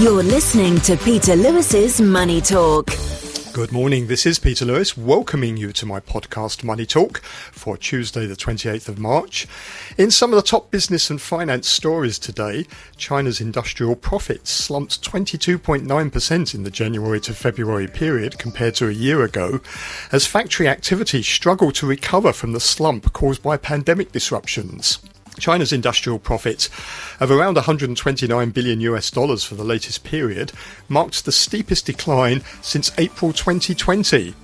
You're 0.00 0.22
listening 0.22 0.78
to 0.82 0.96
Peter 0.96 1.34
Lewis's 1.34 2.00
Money 2.00 2.40
Talk. 2.40 2.88
Good 3.52 3.72
morning. 3.72 4.06
This 4.06 4.26
is 4.26 4.38
Peter 4.38 4.64
Lewis 4.64 4.96
welcoming 4.96 5.56
you 5.56 5.72
to 5.72 5.86
my 5.86 5.98
podcast 5.98 6.62
Money 6.62 6.86
Talk 6.86 7.18
for 7.24 7.76
Tuesday, 7.76 8.24
the 8.24 8.36
28th 8.36 8.88
of 8.88 9.00
March. 9.00 9.48
In 9.96 10.12
some 10.12 10.32
of 10.32 10.36
the 10.36 10.48
top 10.48 10.70
business 10.70 11.10
and 11.10 11.20
finance 11.20 11.66
stories 11.66 12.20
today, 12.20 12.64
China's 12.96 13.40
industrial 13.40 13.96
profits 13.96 14.52
slumped 14.52 15.02
22.9% 15.02 16.54
in 16.54 16.62
the 16.62 16.70
January 16.70 17.18
to 17.18 17.34
February 17.34 17.88
period 17.88 18.38
compared 18.38 18.76
to 18.76 18.86
a 18.86 18.92
year 18.92 19.24
ago, 19.24 19.60
as 20.12 20.28
factory 20.28 20.68
activity 20.68 21.24
struggled 21.24 21.74
to 21.74 21.88
recover 21.88 22.32
from 22.32 22.52
the 22.52 22.60
slump 22.60 23.12
caused 23.12 23.42
by 23.42 23.56
pandemic 23.56 24.12
disruptions. 24.12 25.00
China's 25.38 25.72
industrial 25.72 26.18
profit 26.18 26.68
of 27.20 27.30
around 27.30 27.54
129 27.54 28.50
billion 28.50 28.80
US 28.80 29.10
dollars 29.10 29.44
for 29.44 29.54
the 29.54 29.64
latest 29.64 30.04
period 30.04 30.52
marked 30.88 31.24
the 31.24 31.32
steepest 31.32 31.86
decline 31.86 32.42
since 32.62 32.92
April 32.98 33.32
2020. 33.32 34.34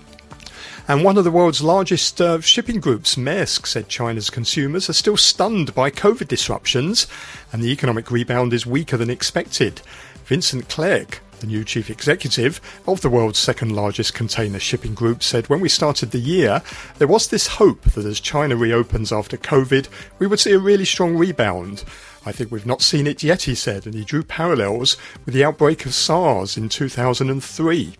And 0.87 1.03
one 1.03 1.17
of 1.17 1.25
the 1.25 1.31
world's 1.31 1.63
largest 1.63 2.21
uh, 2.21 2.41
shipping 2.43 2.79
groups, 2.79 3.15
Maersk, 3.15 3.67
said 3.67 3.89
China's 3.89 4.29
consumers 4.29 4.91
are 4.91 4.95
still 4.95 5.17
stunned 5.17 5.75
by 5.75 5.91
COVID 5.91 6.29
disruptions 6.29 7.07
and 7.53 7.63
the 7.63 7.73
economic 7.73 8.11
rebound 8.11 8.53
is 8.53 8.67
weaker 8.67 8.99
than 8.99 9.09
expected. 9.09 9.81
Vincent 10.27 10.69
Clerc, 10.69 11.21
the 11.45 11.51
new 11.51 11.65
chief 11.65 11.91
executive 11.91 12.59
of 12.87 13.03
the 13.03 13.11
world's 13.11 13.39
second 13.39 13.77
largest 13.77 14.15
container 14.15 14.59
shipping 14.59 14.95
group, 14.95 15.23
said 15.23 15.49
when 15.49 15.61
we 15.61 15.69
started 15.69 16.11
the 16.11 16.19
year, 16.19 16.63
there 16.97 17.09
was 17.09 17.29
this 17.29 17.47
hope 17.47 17.83
that 17.83 18.07
as 18.07 18.19
China 18.19 18.57
reopens 18.57 19.13
after 19.13 19.37
COVID, 19.37 19.89
we 20.19 20.27
would 20.27 20.41
see 20.41 20.53
a 20.53 20.59
really 20.59 20.87
strong 20.87 21.17
rebound. 21.17 21.85
I 22.25 22.33
think 22.33 22.51
we've 22.51 22.65
not 22.65 22.81
seen 22.81 23.07
it 23.07 23.23
yet, 23.23 23.43
he 23.43 23.55
said, 23.55 23.85
and 23.85 23.95
he 23.95 24.05
drew 24.05 24.23
parallels 24.23 24.97
with 25.27 25.35
the 25.35 25.45
outbreak 25.45 25.85
of 25.85 25.93
SARS 25.93 26.57
in 26.57 26.71
2003. 26.71 27.95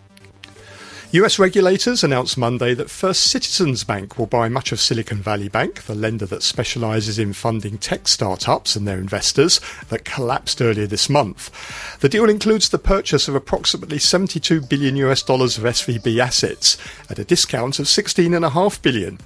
US 1.11 1.37
regulators 1.39 2.03
announced 2.03 2.37
Monday 2.37 2.73
that 2.73 2.89
First 2.89 3.23
Citizens 3.23 3.83
Bank 3.83 4.17
will 4.17 4.25
buy 4.25 4.49
much 4.49 4.71
of 4.71 4.81
Silicon 4.81 5.21
Valley 5.21 5.47
Bank, 5.47 5.83
the 5.83 5.95
lender 5.95 6.25
that 6.25 6.43
specializes 6.43 7.19
in 7.19 7.31
funding 7.31 7.77
tech 7.77 8.07
startups 8.07 8.75
and 8.75 8.87
their 8.87 8.97
investors, 8.97 9.61
that 9.89 10.03
collapsed 10.03 10.61
earlier 10.61 10.87
this 10.87 11.07
month. 11.07 11.51
The 11.99 12.09
deal 12.09 12.27
includes 12.29 12.69
the 12.69 12.79
purchase 12.79 13.27
of 13.27 13.35
approximately 13.35 13.99
72 13.99 14.61
billion 14.61 14.95
US 14.97 15.21
dollars 15.21 15.57
of 15.57 15.63
SVB 15.63 16.19
assets 16.19 16.77
at 17.09 17.19
a 17.19 17.23
discount 17.23 17.79
of 17.79 17.85
16.5 17.85 18.81
billion. 18.81 19.19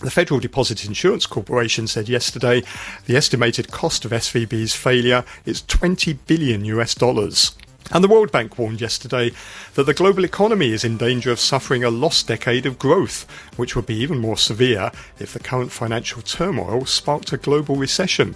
The 0.00 0.10
Federal 0.10 0.38
Deposit 0.38 0.84
Insurance 0.84 1.26
Corporation 1.26 1.86
said 1.86 2.08
yesterday 2.08 2.62
the 3.06 3.16
estimated 3.16 3.70
cost 3.70 4.04
of 4.04 4.10
SVB's 4.10 4.74
failure 4.74 5.24
is 5.46 5.62
20 5.62 6.12
billion 6.26 6.64
US 6.66 6.94
dollars. 6.94 7.52
And 7.90 8.02
the 8.02 8.08
World 8.08 8.32
Bank 8.32 8.58
warned 8.58 8.80
yesterday 8.80 9.32
that 9.74 9.84
the 9.84 9.94
global 9.94 10.24
economy 10.24 10.72
is 10.72 10.84
in 10.84 10.96
danger 10.96 11.30
of 11.30 11.40
suffering 11.40 11.84
a 11.84 11.90
lost 11.90 12.28
decade 12.28 12.66
of 12.66 12.78
growth, 12.78 13.26
which 13.56 13.74
would 13.74 13.86
be 13.86 13.96
even 13.96 14.18
more 14.18 14.36
severe 14.36 14.90
if 15.18 15.32
the 15.32 15.40
current 15.40 15.72
financial 15.72 16.22
turmoil 16.22 16.86
sparked 16.86 17.32
a 17.32 17.36
global 17.36 17.76
recession. 17.76 18.34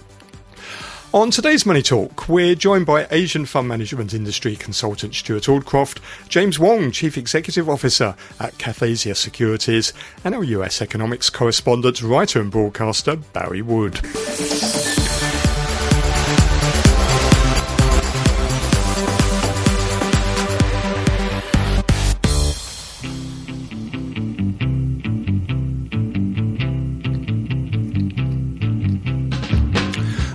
On 1.13 1.31
today's 1.31 1.65
Money 1.65 1.81
Talk, 1.81 2.27
we're 2.27 2.53
joined 2.53 2.85
by 2.85 3.07
Asian 3.11 3.45
fund 3.45 3.69
management 3.69 4.13
industry 4.13 4.57
consultant 4.57 5.15
Stewart 5.15 5.43
Aldcroft, 5.43 5.99
James 6.27 6.59
Wong, 6.59 6.91
Chief 6.91 7.17
Executive 7.17 7.69
Officer 7.69 8.13
at 8.41 8.57
Cathaysia 8.57 9.15
Securities, 9.15 9.93
and 10.25 10.35
our 10.35 10.43
US 10.43 10.81
economics 10.81 11.29
correspondent, 11.29 12.03
writer, 12.03 12.41
and 12.41 12.51
broadcaster 12.51 13.15
Barry 13.15 13.61
Wood. 13.61 14.01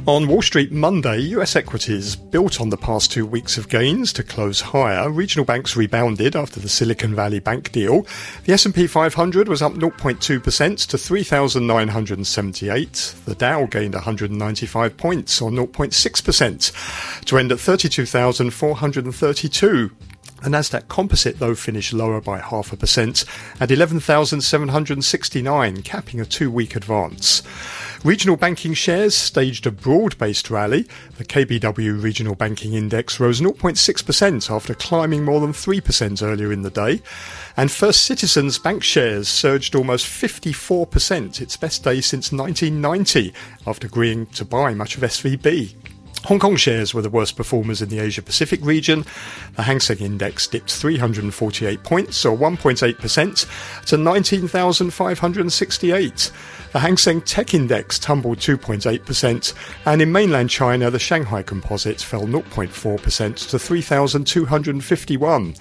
On 0.04 0.26
Wall 0.26 0.42
Street 0.42 0.72
Monday, 0.72 1.20
US 1.36 1.54
equities 1.54 2.16
built 2.16 2.60
on 2.60 2.70
the 2.70 2.76
past 2.76 3.12
two 3.12 3.24
weeks 3.24 3.56
of 3.56 3.68
gains 3.68 4.12
to 4.14 4.24
close 4.24 4.60
higher. 4.60 5.08
Regional 5.08 5.44
banks 5.44 5.76
rebounded 5.76 6.34
after 6.34 6.58
the 6.58 6.68
Silicon 6.68 7.14
Valley 7.14 7.38
Bank 7.38 7.70
deal. 7.70 8.04
The 8.44 8.54
S&P 8.54 8.88
500 8.88 9.46
was 9.46 9.62
up 9.62 9.74
0.2% 9.74 10.86
to 10.88 10.98
3,978. 10.98 13.14
The 13.26 13.34
Dow 13.36 13.66
gained 13.66 13.94
195 13.94 14.96
points 14.96 15.40
or 15.40 15.52
0.6% 15.52 17.24
to 17.24 17.38
end 17.38 17.52
at 17.52 17.60
32,432. 17.60 19.90
The 20.42 20.50
Nasdaq 20.50 20.88
Composite, 20.88 21.38
though, 21.38 21.54
finished 21.54 21.92
lower 21.92 22.20
by 22.20 22.40
half 22.40 22.72
a 22.72 22.76
percent 22.76 23.24
at 23.60 23.70
11,769, 23.70 25.82
capping 25.82 26.20
a 26.20 26.24
two-week 26.24 26.74
advance. 26.74 27.44
Regional 28.02 28.36
banking 28.36 28.74
shares 28.74 29.14
staged 29.14 29.68
a 29.68 29.70
broad-based 29.70 30.50
rally. 30.50 30.88
The 31.16 31.24
KBW 31.24 32.02
Regional 32.02 32.34
Banking 32.34 32.72
Index 32.72 33.20
rose 33.20 33.40
0.6% 33.40 34.50
after 34.50 34.74
climbing 34.74 35.24
more 35.24 35.38
than 35.38 35.52
3% 35.52 36.20
earlier 36.20 36.52
in 36.52 36.62
the 36.62 36.70
day. 36.70 37.02
And 37.56 37.70
First 37.70 38.02
Citizens 38.02 38.58
Bank 38.58 38.82
shares 38.82 39.28
surged 39.28 39.76
almost 39.76 40.06
54%, 40.06 41.40
its 41.40 41.56
best 41.56 41.84
day 41.84 42.00
since 42.00 42.32
1990, 42.32 43.32
after 43.64 43.86
agreeing 43.86 44.26
to 44.26 44.44
buy 44.44 44.74
much 44.74 44.96
of 44.96 45.04
SVB. 45.04 45.76
Hong 46.26 46.38
Kong 46.38 46.54
shares 46.54 46.94
were 46.94 47.02
the 47.02 47.10
worst 47.10 47.36
performers 47.36 47.82
in 47.82 47.88
the 47.88 47.98
Asia 47.98 48.22
Pacific 48.22 48.64
region. 48.64 49.04
The 49.56 49.62
Hang 49.62 49.80
Seng 49.80 49.98
Index 49.98 50.46
dipped 50.46 50.70
348 50.70 51.82
points, 51.82 52.24
or 52.24 52.38
1.8%, 52.38 53.86
to 53.86 53.96
19,568. 53.96 56.32
The 56.72 56.78
Hang 56.78 56.96
Seng 56.96 57.22
Tech 57.22 57.54
Index 57.54 57.98
tumbled 57.98 58.38
2.8%, 58.38 59.52
and 59.84 60.00
in 60.00 60.12
mainland 60.12 60.48
China, 60.48 60.92
the 60.92 61.00
Shanghai 61.00 61.42
Composite 61.42 62.00
fell 62.00 62.22
0.4% 62.22 63.50
to 63.50 63.58
3,251. 63.58 65.54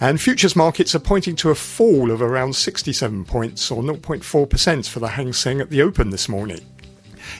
And 0.00 0.20
futures 0.20 0.54
markets 0.54 0.94
are 0.94 1.00
pointing 1.00 1.34
to 1.36 1.48
a 1.48 1.54
fall 1.54 2.10
of 2.10 2.20
around 2.20 2.56
67 2.56 3.24
points, 3.24 3.70
or 3.70 3.82
0.4%, 3.82 4.86
for 4.86 5.00
the 5.00 5.08
Hang 5.08 5.32
Seng 5.32 5.62
at 5.62 5.70
the 5.70 5.80
open 5.80 6.10
this 6.10 6.28
morning. 6.28 6.60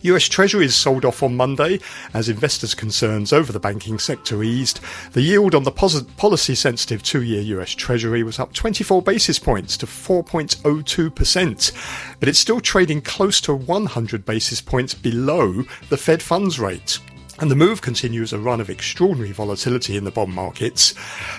US 0.03 0.25
Treasuries 0.25 0.75
sold 0.75 1.05
off 1.05 1.22
on 1.22 1.37
Monday 1.37 1.81
as 2.12 2.28
investors' 2.28 2.75
concerns 2.75 3.32
over 3.32 3.53
the 3.53 3.60
banking 3.60 3.99
sector 3.99 4.43
eased. 4.43 4.81
The 5.12 5.22
yield 5.22 5.55
on 5.55 5.65
the 5.65 5.71
policy 5.71 6.55
sensitive 6.55 7.03
two 7.03 7.22
year 7.22 7.41
US 7.59 7.71
Treasury 7.71 8.22
was 8.22 8.38
up 8.38 8.53
24 8.53 9.03
basis 9.03 9.38
points 9.38 9.77
to 9.78 9.87
4.02%, 9.87 12.19
but 12.21 12.28
it's 12.28 12.38
still 12.38 12.60
trading 12.60 13.00
close 13.00 13.41
to 13.43 13.54
100 13.54 14.25
basis 14.25 14.60
points 14.60 14.94
below 14.94 15.65
the 15.88 15.97
Fed 15.97 16.22
funds 16.22 16.59
rate. 16.59 16.99
And 17.44 17.50
the 17.50 17.56
move 17.56 17.82
continues 17.82 18.32
a 18.32 18.38
run 18.38 18.59
of 18.62 18.71
extraordinary 18.71 19.32
volatility 19.32 19.99
in 19.99 20.05
the 20.05 20.10
bond 20.10 20.32
markets. 20.32 20.93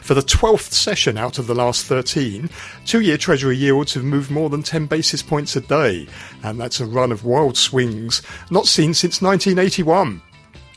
For 0.04 0.14
the 0.14 0.22
12th 0.22 0.72
session 0.72 1.18
out 1.18 1.40
of 1.40 1.48
the 1.48 1.56
last 1.56 1.88
13, 1.88 2.48
two 2.86 3.00
year 3.00 3.18
Treasury 3.18 3.58
yields 3.58 3.96
have 3.96 4.04
moved 4.04 4.30
more 4.30 4.52
than 4.52 4.62
10 4.62 4.86
basis 4.86 5.24
points 5.24 5.56
a 5.56 5.62
day. 5.62 6.08
And 6.44 6.60
that's 6.60 6.80
a 6.80 6.86
run 6.86 7.12
of 7.12 7.26
wild 7.26 7.58
swings 7.58 8.22
not 8.52 8.68
seen 8.68 8.94
since 8.94 9.20
1981. 9.20 10.22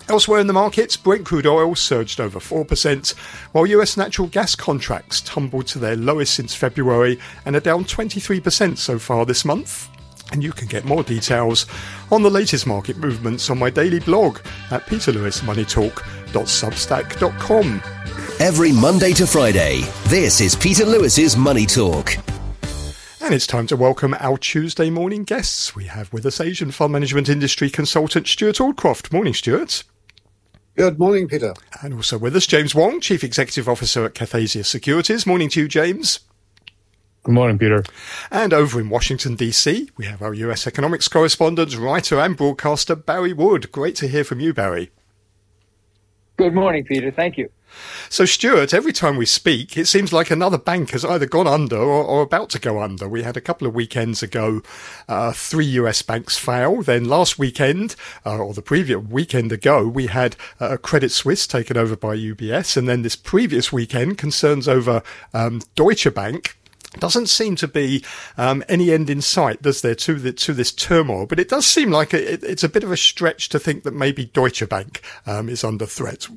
Elsewhere 0.08 0.40
in 0.40 0.46
the 0.46 0.54
markets, 0.54 0.96
Brent 0.96 1.26
crude 1.26 1.46
oil 1.46 1.74
surged 1.74 2.22
over 2.22 2.38
4%, 2.38 3.14
while 3.52 3.66
US 3.66 3.98
natural 3.98 4.28
gas 4.28 4.54
contracts 4.54 5.20
tumbled 5.20 5.66
to 5.66 5.78
their 5.78 5.94
lowest 5.94 6.32
since 6.32 6.54
February 6.54 7.18
and 7.44 7.54
are 7.54 7.60
down 7.60 7.84
23% 7.84 8.78
so 8.78 8.98
far 8.98 9.26
this 9.26 9.44
month. 9.44 9.90
And 10.32 10.42
you 10.42 10.52
can 10.52 10.68
get 10.68 10.84
more 10.84 11.02
details 11.02 11.66
on 12.10 12.22
the 12.22 12.30
latest 12.30 12.66
market 12.66 12.98
movements 12.98 13.50
on 13.50 13.58
my 13.58 13.70
daily 13.70 14.00
blog 14.00 14.38
at 14.70 14.86
peterlewismoneytalk.substack.com. 14.86 17.82
Every 18.40 18.72
Monday 18.72 19.12
to 19.14 19.26
Friday, 19.26 19.80
this 20.04 20.40
is 20.40 20.54
Peter 20.54 20.84
Lewis's 20.84 21.36
Money 21.36 21.66
Talk. 21.66 22.16
And 23.20 23.34
it's 23.34 23.46
time 23.46 23.66
to 23.66 23.76
welcome 23.76 24.14
our 24.20 24.38
Tuesday 24.38 24.90
morning 24.90 25.24
guests. 25.24 25.74
We 25.74 25.84
have 25.84 26.12
with 26.12 26.24
us 26.24 26.40
Asian 26.40 26.70
fund 26.70 26.92
management 26.92 27.28
industry 27.28 27.68
consultant 27.68 28.28
Stewart 28.28 28.56
Aldcroft. 28.56 29.12
Morning, 29.12 29.34
Stewart. 29.34 29.82
Good 30.76 30.98
morning, 30.98 31.26
Peter. 31.26 31.52
And 31.82 31.94
also 31.94 32.16
with 32.16 32.36
us, 32.36 32.46
James 32.46 32.74
Wong, 32.74 33.00
Chief 33.00 33.24
Executive 33.24 33.68
Officer 33.68 34.04
at 34.04 34.14
Cathaysia 34.14 34.62
Securities. 34.62 35.26
Morning 35.26 35.48
to 35.50 35.62
you, 35.62 35.68
James. 35.68 36.20
Good 37.28 37.34
morning, 37.34 37.58
Peter. 37.58 37.84
And 38.30 38.54
over 38.54 38.80
in 38.80 38.88
Washington, 38.88 39.34
D.C., 39.34 39.90
we 39.98 40.06
have 40.06 40.22
our 40.22 40.32
US 40.32 40.66
economics 40.66 41.08
correspondent, 41.08 41.76
writer, 41.76 42.18
and 42.18 42.34
broadcaster, 42.34 42.96
Barry 42.96 43.34
Wood. 43.34 43.70
Great 43.70 43.96
to 43.96 44.08
hear 44.08 44.24
from 44.24 44.40
you, 44.40 44.54
Barry. 44.54 44.90
Good 46.38 46.54
morning, 46.54 46.84
Peter. 46.84 47.10
Thank 47.10 47.36
you. 47.36 47.50
So, 48.08 48.24
Stewart, 48.24 48.72
every 48.72 48.94
time 48.94 49.18
we 49.18 49.26
speak, 49.26 49.76
it 49.76 49.84
seems 49.84 50.10
like 50.10 50.30
another 50.30 50.56
bank 50.56 50.92
has 50.92 51.04
either 51.04 51.26
gone 51.26 51.46
under 51.46 51.76
or, 51.76 52.02
or 52.02 52.22
about 52.22 52.48
to 52.48 52.58
go 52.58 52.80
under. 52.80 53.06
We 53.06 53.24
had 53.24 53.36
a 53.36 53.42
couple 53.42 53.66
of 53.66 53.74
weekends 53.74 54.22
ago, 54.22 54.62
uh, 55.06 55.32
three 55.32 55.66
US 55.66 56.00
banks 56.00 56.38
fail. 56.38 56.80
Then 56.80 57.04
last 57.04 57.38
weekend, 57.38 57.94
uh, 58.24 58.38
or 58.38 58.54
the 58.54 58.62
previous 58.62 59.02
weekend 59.02 59.52
ago, 59.52 59.86
we 59.86 60.06
had 60.06 60.34
uh, 60.60 60.78
Credit 60.78 61.10
Suisse 61.10 61.46
taken 61.46 61.76
over 61.76 61.94
by 61.94 62.16
UBS. 62.16 62.78
And 62.78 62.88
then 62.88 63.02
this 63.02 63.16
previous 63.16 63.70
weekend, 63.70 64.16
concerns 64.16 64.66
over 64.66 65.02
um, 65.34 65.60
Deutsche 65.74 66.14
Bank 66.14 66.54
doesn't 66.98 67.26
seem 67.28 67.56
to 67.56 67.68
be 67.68 68.04
um, 68.36 68.64
any 68.68 68.90
end 68.90 69.10
in 69.10 69.20
sight, 69.20 69.62
does 69.62 69.82
there, 69.82 69.94
to 69.96 70.14
the, 70.14 70.32
to 70.32 70.52
this 70.52 70.72
turmoil? 70.72 71.26
But 71.26 71.40
it 71.40 71.48
does 71.48 71.66
seem 71.66 71.90
like 71.90 72.14
it, 72.14 72.42
it's 72.42 72.64
a 72.64 72.68
bit 72.68 72.84
of 72.84 72.90
a 72.90 72.96
stretch 72.96 73.48
to 73.50 73.58
think 73.58 73.84
that 73.84 73.94
maybe 73.94 74.26
Deutsche 74.26 74.68
Bank 74.68 75.02
um, 75.26 75.48
is 75.48 75.64
under 75.64 75.86
threat. 75.86 76.28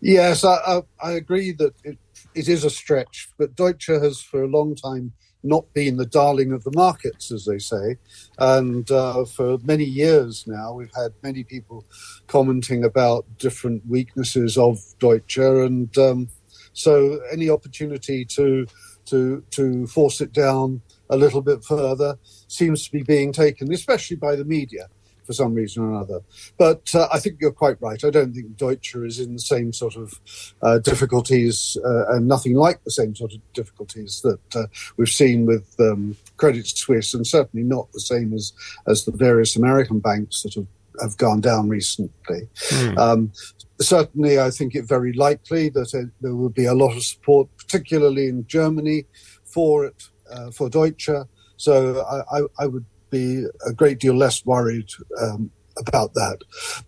Yes, 0.00 0.44
I, 0.44 0.54
I, 0.54 0.82
I 1.00 1.12
agree 1.12 1.52
that 1.52 1.74
it, 1.84 1.98
it 2.34 2.48
is 2.48 2.64
a 2.64 2.70
stretch, 2.70 3.28
but 3.38 3.54
Deutsche 3.54 3.86
has 3.86 4.20
for 4.20 4.42
a 4.42 4.48
long 4.48 4.74
time 4.74 5.12
not 5.42 5.72
been 5.72 5.96
the 5.96 6.06
darling 6.06 6.52
of 6.52 6.64
the 6.64 6.72
markets, 6.74 7.30
as 7.30 7.44
they 7.44 7.58
say. 7.58 7.96
And 8.38 8.90
uh, 8.90 9.24
for 9.24 9.58
many 9.62 9.84
years 9.84 10.44
now, 10.46 10.74
we've 10.74 10.94
had 10.94 11.12
many 11.22 11.44
people 11.44 11.84
commenting 12.26 12.84
about 12.84 13.24
different 13.38 13.86
weaknesses 13.86 14.58
of 14.58 14.78
Deutsche. 14.98 15.38
And 15.38 15.96
um, 15.96 16.28
so 16.72 17.20
any 17.32 17.48
opportunity 17.48 18.24
to, 18.24 18.66
to, 19.06 19.42
to 19.50 19.86
force 19.86 20.20
it 20.20 20.32
down 20.32 20.82
a 21.08 21.16
little 21.16 21.40
bit 21.40 21.64
further 21.64 22.18
seems 22.48 22.84
to 22.84 22.92
be 22.92 23.02
being 23.02 23.32
taken, 23.32 23.72
especially 23.72 24.16
by 24.16 24.36
the 24.36 24.44
media 24.44 24.88
for 25.26 25.32
some 25.32 25.54
reason 25.54 25.82
or 25.82 25.90
another. 25.90 26.20
But 26.56 26.94
uh, 26.94 27.08
I 27.12 27.18
think 27.18 27.38
you're 27.40 27.52
quite 27.52 27.80
right. 27.82 28.02
I 28.04 28.10
don't 28.10 28.32
think 28.32 28.56
Deutsche 28.56 28.94
is 28.94 29.18
in 29.18 29.34
the 29.34 29.40
same 29.40 29.72
sort 29.72 29.96
of 29.96 30.20
uh, 30.62 30.78
difficulties 30.78 31.76
uh, 31.84 32.14
and 32.14 32.28
nothing 32.28 32.54
like 32.54 32.82
the 32.84 32.90
same 32.90 33.14
sort 33.14 33.34
of 33.34 33.40
difficulties 33.52 34.20
that 34.22 34.38
uh, 34.54 34.66
we've 34.96 35.08
seen 35.08 35.44
with 35.44 35.74
um, 35.80 36.16
Credit 36.36 36.66
Suisse, 36.66 37.12
and 37.12 37.26
certainly 37.26 37.64
not 37.64 37.90
the 37.92 38.00
same 38.00 38.32
as 38.32 38.52
as 38.86 39.04
the 39.04 39.12
various 39.12 39.56
American 39.56 39.98
banks 39.98 40.42
that 40.42 40.54
have 40.54 40.66
have 41.00 41.16
gone 41.16 41.40
down 41.40 41.68
recently. 41.68 42.48
Mm. 42.70 42.98
Um, 42.98 43.32
certainly, 43.80 44.38
I 44.38 44.50
think 44.50 44.74
it 44.74 44.84
very 44.84 45.12
likely 45.12 45.68
that 45.70 45.94
it, 45.94 46.08
there 46.20 46.34
will 46.34 46.50
be 46.50 46.66
a 46.66 46.74
lot 46.74 46.96
of 46.96 47.02
support, 47.02 47.48
particularly 47.56 48.28
in 48.28 48.46
Germany, 48.46 49.04
for 49.44 49.86
it 49.86 50.08
uh, 50.30 50.50
for 50.50 50.68
Deutsche. 50.68 51.10
So 51.56 52.04
I, 52.04 52.38
I, 52.38 52.42
I 52.60 52.66
would 52.66 52.84
be 53.10 53.44
a 53.66 53.72
great 53.72 53.98
deal 53.98 54.14
less 54.14 54.44
worried 54.44 54.90
um, 55.20 55.50
about 55.78 56.14
that. 56.14 56.38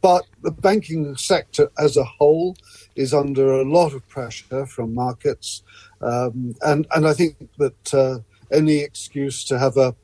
But 0.00 0.24
the 0.42 0.50
banking 0.50 1.16
sector 1.16 1.70
as 1.78 1.96
a 1.96 2.04
whole 2.04 2.56
is 2.96 3.14
under 3.14 3.60
a 3.60 3.64
lot 3.64 3.94
of 3.94 4.06
pressure 4.08 4.66
from 4.66 4.94
markets, 4.94 5.62
um, 6.00 6.54
and 6.62 6.86
and 6.94 7.06
I 7.06 7.14
think 7.14 7.36
that 7.58 7.94
uh, 7.94 8.18
any 8.50 8.78
excuse 8.78 9.44
to 9.44 9.58
have 9.58 9.76
a 9.76 9.94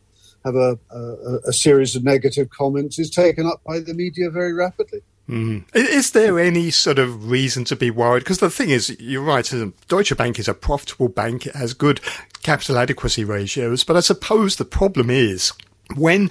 have 0.44 0.56
a, 0.56 0.79
a, 0.91 1.38
a, 1.49 1.52
series 1.52 1.96
of 1.96 2.05
negative 2.05 2.50
comments 2.50 2.99
is 2.99 3.11
taken 3.11 3.46
up 3.46 3.62
by 3.67 3.81
the 3.81 3.94
media 3.94 4.31
very 4.31 4.52
rapidly. 4.52 5.00
Mm. 5.29 5.64
Is 5.75 6.11
there 6.11 6.38
any 6.38 6.70
sort 6.70 6.99
of 6.99 7.31
reason 7.31 7.64
to 7.64 7.76
be 7.76 7.91
worried? 7.91 8.20
Because 8.20 8.38
the 8.38 8.50
thing 8.50 8.69
is, 8.69 8.94
you're 9.00 9.23
right, 9.23 9.50
Deutsche 9.88 10.17
Bank 10.17 10.38
is 10.38 10.49
a 10.49 10.55
profitable 10.55 11.08
bank, 11.08 11.46
it 11.46 11.55
has 11.55 11.73
good 11.73 12.00
capital 12.43 12.76
adequacy 12.76 13.25
ratios, 13.25 13.85
but 13.85 13.96
I 13.96 14.00
suppose 14.00 14.56
the 14.56 14.67
problem 14.67 15.08
is 15.08 15.52
when 15.96 16.31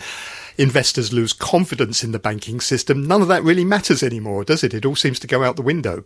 investors 0.58 1.12
lose 1.12 1.34
confidence 1.34 2.04
in 2.04 2.12
the 2.12 2.20
banking 2.20 2.60
system, 2.60 3.08
none 3.08 3.24
of 3.24 3.28
that 3.30 3.44
really 3.44 3.66
matters 3.66 4.04
anymore, 4.04 4.44
does 4.44 4.64
it? 4.64 4.76
It 4.76 4.86
all 4.86 4.96
seems 4.96 5.20
to 5.20 5.28
go 5.28 5.44
out 5.44 5.56
the 5.56 5.64
window. 5.64 6.04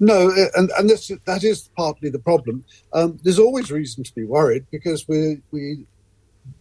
No, 0.00 0.30
uh, 0.30 0.46
and, 0.54 0.70
and 0.78 0.88
this, 0.88 1.10
that 1.26 1.44
is 1.44 1.68
partly 1.76 2.10
the 2.10 2.18
problem. 2.18 2.64
Um, 2.92 3.18
there's 3.22 3.38
always 3.38 3.70
reason 3.70 4.04
to 4.04 4.14
be 4.14 4.24
worried 4.24 4.66
because 4.70 5.06
we 5.06 5.42
we 5.50 5.84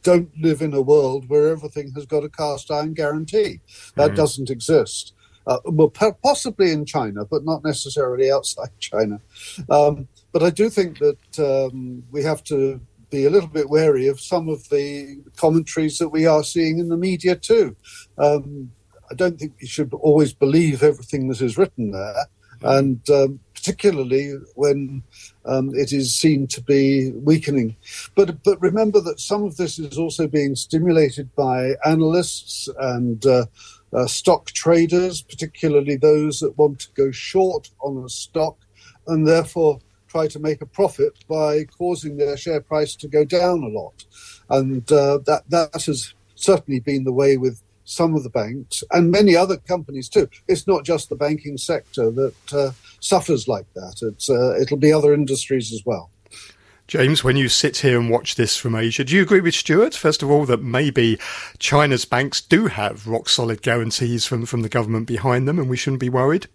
don't 0.04 0.30
live 0.40 0.62
in 0.62 0.74
a 0.74 0.82
world 0.82 1.30
where 1.30 1.48
everything 1.48 1.92
has 1.96 2.06
got 2.06 2.24
a 2.24 2.30
cast 2.30 2.72
iron 2.72 2.94
guarantee. 2.94 3.62
That 3.96 4.12
mm. 4.12 4.16
doesn't 4.16 4.50
exist. 4.50 5.14
Uh, 5.48 5.60
well, 5.66 5.90
possibly 5.90 6.72
in 6.72 6.86
China, 6.86 7.24
but 7.24 7.46
not 7.46 7.64
necessarily 7.64 8.32
outside 8.32 8.70
China. 8.80 9.20
Um, 9.70 10.08
but 10.32 10.42
I 10.44 10.50
do 10.50 10.70
think 10.70 11.00
that 11.00 11.40
um, 11.40 12.04
we 12.12 12.24
have 12.24 12.44
to 12.46 12.82
be 13.12 13.26
a 13.26 13.30
little 13.30 13.50
bit 13.50 13.70
wary 13.70 14.08
of 14.08 14.20
some 14.20 14.50
of 14.50 14.68
the 14.70 15.22
commentaries 15.38 16.00
that 16.00 16.10
we 16.10 16.26
are 16.26 16.44
seeing 16.44 16.80
in 16.80 16.90
the 16.90 16.98
media 16.98 17.36
too. 17.36 17.76
Um, 18.18 18.72
I 19.10 19.14
don't 19.14 19.40
think 19.40 19.54
we 19.62 19.68
should 19.68 19.94
always 19.94 20.34
believe 20.34 20.82
everything 20.82 21.28
that 21.28 21.42
is 21.42 21.58
written 21.58 21.92
there, 21.92 22.26
and 22.62 23.08
um, 23.12 23.40
particularly 23.66 24.36
when 24.54 25.02
um, 25.46 25.74
it 25.74 25.92
is 25.92 26.16
seen 26.16 26.46
to 26.46 26.62
be 26.62 27.12
weakening. 27.12 27.76
But 28.16 28.44
but 28.44 28.62
remember 28.62 29.02
that 29.02 29.20
some 29.20 29.44
of 29.44 29.58
this 29.58 29.80
is 29.80 29.98
also 29.98 30.28
being 30.28 30.56
stimulated 30.56 31.34
by 31.36 31.76
analysts 31.86 32.70
and. 32.80 33.26
Uh, 33.26 33.46
uh, 33.94 34.06
stock 34.06 34.48
traders, 34.48 35.22
particularly 35.22 35.96
those 35.96 36.42
that 36.42 36.58
want 36.58 36.80
to 36.80 36.90
go 36.96 37.12
short 37.12 37.70
on 37.80 38.04
a 38.04 38.10
stock 38.10 38.58
and 39.08 39.26
therefore 39.26 39.80
try 40.10 40.28
to 40.28 40.38
make 40.38 40.62
a 40.62 40.66
profit 40.66 41.14
by 41.30 41.64
causing 41.78 42.18
their 42.18 42.36
share 42.36 42.60
price 42.60 42.94
to 42.94 43.08
go 43.08 43.24
down 43.24 43.64
a 43.64 43.68
lot. 43.68 44.04
And 44.50 44.92
uh, 44.92 45.20
that, 45.20 45.44
that 45.48 45.82
has 45.86 46.14
certainly 46.34 46.82
been 46.82 47.06
the 47.06 47.14
way 47.14 47.38
with 47.38 47.62
some 47.86 48.16
of 48.16 48.24
the 48.24 48.30
banks 48.30 48.84
and 48.92 49.12
many 49.12 49.36
other 49.36 49.58
companies 49.58 50.10
too. 50.10 50.28
It's 50.48 50.68
not 50.68 50.84
just 50.84 51.10
the 51.10 51.16
banking 51.16 51.58
sector 51.58 52.12
that 52.12 52.54
uh, 52.54 52.72
suffers 53.00 53.48
like 53.48 53.72
that. 53.76 54.00
It's, 54.02 54.30
uh, 54.30 54.60
it'll 54.60 54.78
be 54.78 54.92
other 54.92 55.14
industries 55.14 55.72
as 55.72 55.84
well. 55.86 56.10
James, 56.88 57.24
when 57.24 57.36
you 57.36 57.50
sit 57.50 57.78
here 57.78 58.00
and 58.00 58.12
watch 58.12 58.36
this 58.36 58.58
from 58.58 58.76
Asia, 58.76 59.04
do 59.04 59.16
you 59.16 59.24
agree 59.24 59.42
with 59.42 59.56
Stewart, 59.56 59.96
first 59.96 60.22
of 60.22 60.30
all, 60.30 60.46
that 60.46 60.62
maybe 60.62 61.18
China's 61.58 62.06
banks 62.06 62.42
do 62.42 62.68
have 62.68 63.08
rock 63.08 63.28
solid 63.28 63.64
guarantees 63.64 64.26
from, 64.26 64.46
from 64.46 64.62
the 64.62 64.70
government 64.70 65.08
behind 65.08 65.48
them 65.48 65.58
and 65.58 65.68
we 65.68 65.78
shouldn't 65.78 66.00
be 66.00 66.10
worried? 66.10 66.48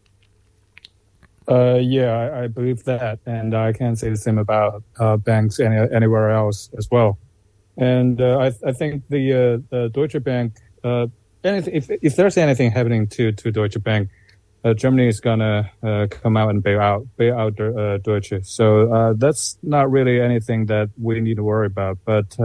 Uh, 1.49 1.79
yeah, 1.81 2.13
I, 2.13 2.45
I, 2.45 2.47
believe 2.47 2.85
that, 2.85 3.19
and 3.27 3.57
I 3.57 3.73
can 3.73 3.97
say 3.97 4.09
the 4.09 4.17
same 4.17 4.39
about 4.39 4.85
uh, 5.01 5.17
banks 5.17 5.59
any, 5.59 5.77
anywhere 5.93 6.31
else 6.31 6.71
as 6.79 6.89
well. 6.93 7.19
And 7.77 8.21
uh, 8.21 8.39
I, 8.39 8.69
I, 8.69 8.73
think 8.73 9.03
the, 9.09 9.33
uh, 9.33 9.59
the 9.71 9.89
Deutsche 9.89 10.23
Bank, 10.23 10.59
uh, 10.85 11.09
if, 11.43 11.91
if 11.91 12.17
there's 12.17 12.37
anything 12.37 12.71
happening 12.71 13.07
to, 13.09 13.33
to 13.33 13.51
Deutsche 13.51 13.83
Bank, 13.83 14.11
uh, 14.63 14.75
Germany 14.75 15.09
is 15.09 15.21
gonna 15.21 15.71
come 16.11 16.37
out 16.37 16.51
and 16.51 16.63
bail 16.63 16.81
out 16.81 17.07
bail 17.17 17.39
out 17.39 18.03
Deutsche. 18.03 18.35
So 18.43 19.15
that's 19.17 19.57
not 19.63 19.91
really 19.91 20.21
anything 20.21 20.67
that 20.67 20.91
we 21.01 21.19
need 21.21 21.37
to 21.37 21.43
worry 21.43 21.67
about. 21.67 21.99
But 22.05 22.37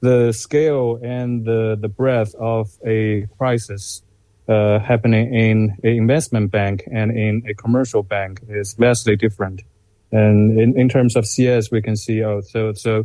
the 0.00 0.32
scale 0.32 1.00
and 1.02 1.44
the 1.44 1.76
the 1.80 1.88
breadth 1.88 2.36
of 2.36 2.70
a 2.86 3.26
crisis 3.38 4.02
uh, 4.48 4.78
happening 4.80 5.32
in 5.32 5.76
an 5.82 5.90
investment 5.90 6.50
bank 6.50 6.82
and 6.92 7.16
in 7.16 7.42
a 7.48 7.54
commercial 7.54 8.02
bank 8.02 8.40
is 8.48 8.74
vastly 8.74 9.16
different. 9.16 9.62
And 10.10 10.58
in, 10.58 10.78
in 10.78 10.88
terms 10.88 11.16
of 11.16 11.26
CS, 11.26 11.70
we 11.70 11.80
can 11.80 11.96
see, 11.96 12.22
oh, 12.22 12.40
so, 12.42 12.72
so, 12.74 13.04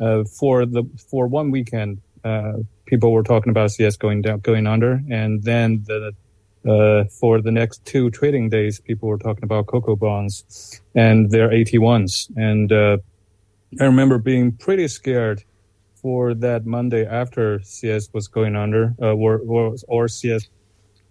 uh, 0.00 0.24
for 0.38 0.64
the, 0.64 0.84
for 1.10 1.26
one 1.26 1.50
weekend, 1.50 2.00
uh, 2.24 2.54
people 2.86 3.12
were 3.12 3.22
talking 3.22 3.50
about 3.50 3.70
CS 3.72 3.96
going 3.96 4.22
down, 4.22 4.40
going 4.40 4.66
under. 4.66 5.02
And 5.10 5.42
then 5.42 5.84
the, 5.86 6.12
uh, 6.68 7.04
for 7.20 7.40
the 7.40 7.52
next 7.52 7.84
two 7.84 8.10
trading 8.10 8.48
days, 8.48 8.80
people 8.80 9.08
were 9.08 9.18
talking 9.18 9.44
about 9.44 9.66
CoCo 9.66 9.98
bonds 9.98 10.80
and 10.94 11.30
their 11.30 11.50
AT1s. 11.50 12.30
And, 12.36 12.72
uh, 12.72 12.98
I 13.80 13.84
remember 13.84 14.18
being 14.18 14.52
pretty 14.52 14.88
scared 14.88 15.42
for 15.94 16.34
that 16.34 16.64
Monday 16.66 17.04
after 17.04 17.60
CS 17.62 18.08
was 18.12 18.28
going 18.28 18.56
under, 18.56 18.94
uh, 19.02 19.12
or, 19.14 19.40
or, 19.46 19.74
or 19.88 20.08
CS 20.08 20.48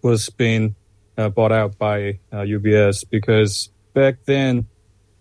was 0.01 0.29
being 0.29 0.75
uh, 1.17 1.29
bought 1.29 1.51
out 1.51 1.77
by 1.77 2.19
uh, 2.31 2.37
UBS 2.37 3.03
because 3.09 3.69
back 3.93 4.23
then, 4.25 4.67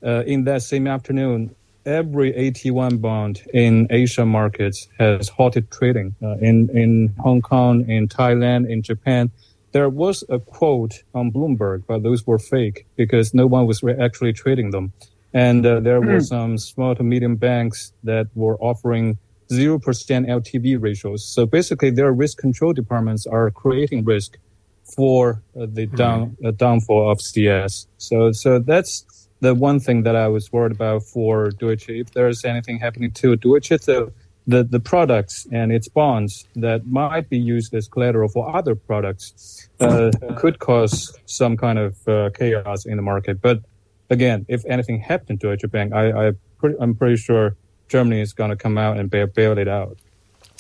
uh, 0.05 0.23
in 0.27 0.45
that 0.45 0.63
same 0.63 0.87
afternoon, 0.87 1.55
every 1.87 2.33
AT1 2.33 3.01
bond 3.01 3.43
in 3.53 3.87
Asia 3.91 4.25
markets 4.25 4.89
has 4.99 5.29
halted 5.29 5.71
trading. 5.71 6.15
Uh, 6.23 6.37
in 6.39 6.71
in 6.71 7.15
Hong 7.19 7.43
Kong, 7.43 7.89
in 7.89 8.09
Thailand, 8.09 8.69
in 8.69 8.83
Japan, 8.83 9.31
there 9.73 9.89
was 9.89 10.25
a 10.29 10.39
quote 10.39 11.03
on 11.15 11.33
Bloomberg, 11.33 11.85
but 11.87 12.03
those 12.03 12.27
were 12.27 12.39
fake 12.39 12.87
because 12.97 13.35
no 13.35 13.47
one 13.47 13.67
was 13.67 13.83
re- 13.83 13.97
actually 14.01 14.33
trading 14.33 14.71
them. 14.71 14.93
And 15.33 15.67
uh, 15.67 15.81
there 15.81 16.01
were 16.01 16.21
hmm. 16.21 16.31
some 16.35 16.59
small 16.59 16.95
to 16.95 17.03
medium 17.03 17.35
banks 17.35 17.93
that 18.05 18.29
were 18.37 18.57
offering 18.59 19.19
0% 19.51 19.81
LTV 19.81 20.81
ratios. 20.81 21.25
So 21.25 21.45
basically, 21.45 21.91
their 21.91 22.13
risk 22.13 22.39
control 22.39 22.73
departments 22.73 23.27
are 23.27 23.51
creating 23.51 24.05
risk 24.05 24.39
for 24.85 25.43
uh, 25.61 25.67
the 25.69 25.87
hmm. 25.87 25.97
down 25.97 26.37
uh, 26.45 26.53
downfall 26.53 27.11
of 27.11 27.21
CS. 27.21 27.89
So 27.99 28.33
so 28.33 28.59
that's 28.59 29.05
the 29.45 29.55
one 29.55 29.79
thing 29.79 30.05
that 30.05 30.17
I 30.17 30.29
was 30.29 30.51
worried 30.51 30.73
about 30.73 31.03
for 31.03 31.51
Deutsche. 31.51 31.91
If 31.91 32.13
there's 32.13 32.45
anything 32.45 32.79
happening 32.79 33.11
to 33.13 33.37
Deutsche, 33.37 33.79
so 33.79 34.11
the, 34.47 34.65
the 34.65 34.81
products 34.81 35.47
and 35.53 35.71
its 35.71 35.87
bonds 35.87 36.47
that 36.57 36.87
might 36.87 37.29
be 37.29 37.39
used 37.39 37.75
as 37.75 37.87
collateral 37.87 38.29
for 38.29 38.45
other 38.57 38.75
products 38.75 39.69
uh, 39.81 40.11
could 40.37 40.59
cause 40.61 41.17
some 41.27 41.59
kind 41.59 41.79
of 41.79 42.09
uh, 42.09 42.31
chaos 42.31 42.87
in 42.87 42.97
the 42.97 43.03
market. 43.03 43.43
But 43.43 43.61
again, 44.09 44.47
if 44.49 44.65
anything 44.65 44.99
happened 45.01 45.41
to 45.43 45.49
Deutsche 45.49 45.71
Bank, 45.71 45.93
I, 45.93 46.29
I 46.29 46.33
pretty, 46.59 46.77
I'm 46.81 46.95
pretty 46.95 47.17
sure 47.17 47.55
Germany 47.89 48.23
is 48.23 48.33
going 48.33 48.51
to 48.51 48.57
come 48.57 48.79
out 48.79 48.97
and 48.99 49.11
bail, 49.11 49.27
bail 49.27 49.59
it 49.59 49.69
out. 49.69 49.99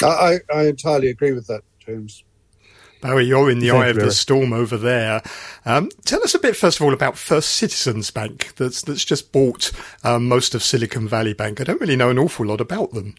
I, 0.03 0.41
I 0.55 0.67
entirely 0.67 1.09
agree 1.09 1.33
with 1.33 1.47
that, 1.47 1.63
James. 1.79 2.23
Barry, 3.05 3.27
you're 3.27 3.51
in 3.51 3.59
the 3.59 3.69
Thank 3.69 3.85
eye 3.85 3.89
of 3.89 3.97
the 3.97 4.11
storm 4.11 4.55
over 4.55 4.79
there. 4.79 5.23
Um, 5.67 5.91
tell 6.07 6.25
us 6.25 6.35
a 6.35 6.39
bit, 6.39 6.57
first 6.57 6.81
of 6.81 6.87
all, 6.87 6.95
about 6.95 7.19
First 7.19 7.51
Citizens 7.51 8.11
Bank 8.11 8.55
that's 8.57 8.81
that's 8.81 9.05
just 9.05 9.31
bought 9.31 9.73
um, 10.05 10.27
most 10.27 10.55
of 10.55 10.63
Silicon 10.63 11.07
Valley 11.07 11.35
Bank. 11.35 11.61
I 11.61 11.65
don't 11.65 11.79
really 11.83 11.97
know 11.97 12.09
an 12.09 12.19
awful 12.19 12.47
lot 12.47 12.63
about 12.63 12.93
them. 12.93 13.15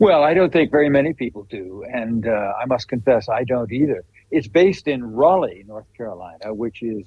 Well, 0.00 0.24
I 0.24 0.34
don't 0.34 0.52
think 0.52 0.72
very 0.72 0.88
many 0.88 1.12
people 1.12 1.44
do, 1.44 1.84
and 1.88 2.26
uh, 2.26 2.54
I 2.60 2.66
must 2.66 2.88
confess 2.88 3.28
I 3.28 3.44
don't 3.44 3.70
either. 3.70 4.02
It's 4.32 4.48
based 4.48 4.88
in 4.88 5.04
Raleigh, 5.04 5.62
North 5.68 5.86
Carolina, 5.96 6.52
which 6.52 6.82
is 6.82 7.06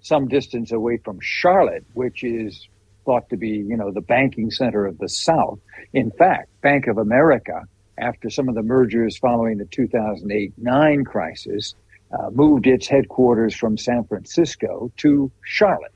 some 0.00 0.26
distance 0.26 0.72
away 0.72 0.96
from 1.04 1.18
Charlotte, 1.20 1.84
which 1.92 2.24
is 2.24 2.66
thought 3.04 3.28
to 3.28 3.36
be, 3.36 3.50
you 3.50 3.76
know, 3.76 3.90
the 3.90 4.00
banking 4.00 4.50
center 4.50 4.86
of 4.86 4.96
the 4.96 5.10
South. 5.10 5.58
In 5.92 6.12
fact, 6.12 6.48
Bank 6.62 6.86
of 6.86 6.96
America 6.96 7.66
after 7.98 8.30
some 8.30 8.48
of 8.48 8.54
the 8.54 8.62
mergers 8.62 9.18
following 9.18 9.58
the 9.58 9.64
2008-9 9.64 11.06
crisis, 11.06 11.74
uh, 12.12 12.30
moved 12.30 12.66
its 12.66 12.86
headquarters 12.86 13.54
from 13.54 13.78
San 13.78 14.04
Francisco 14.04 14.90
to 14.98 15.30
Charlotte. 15.44 15.94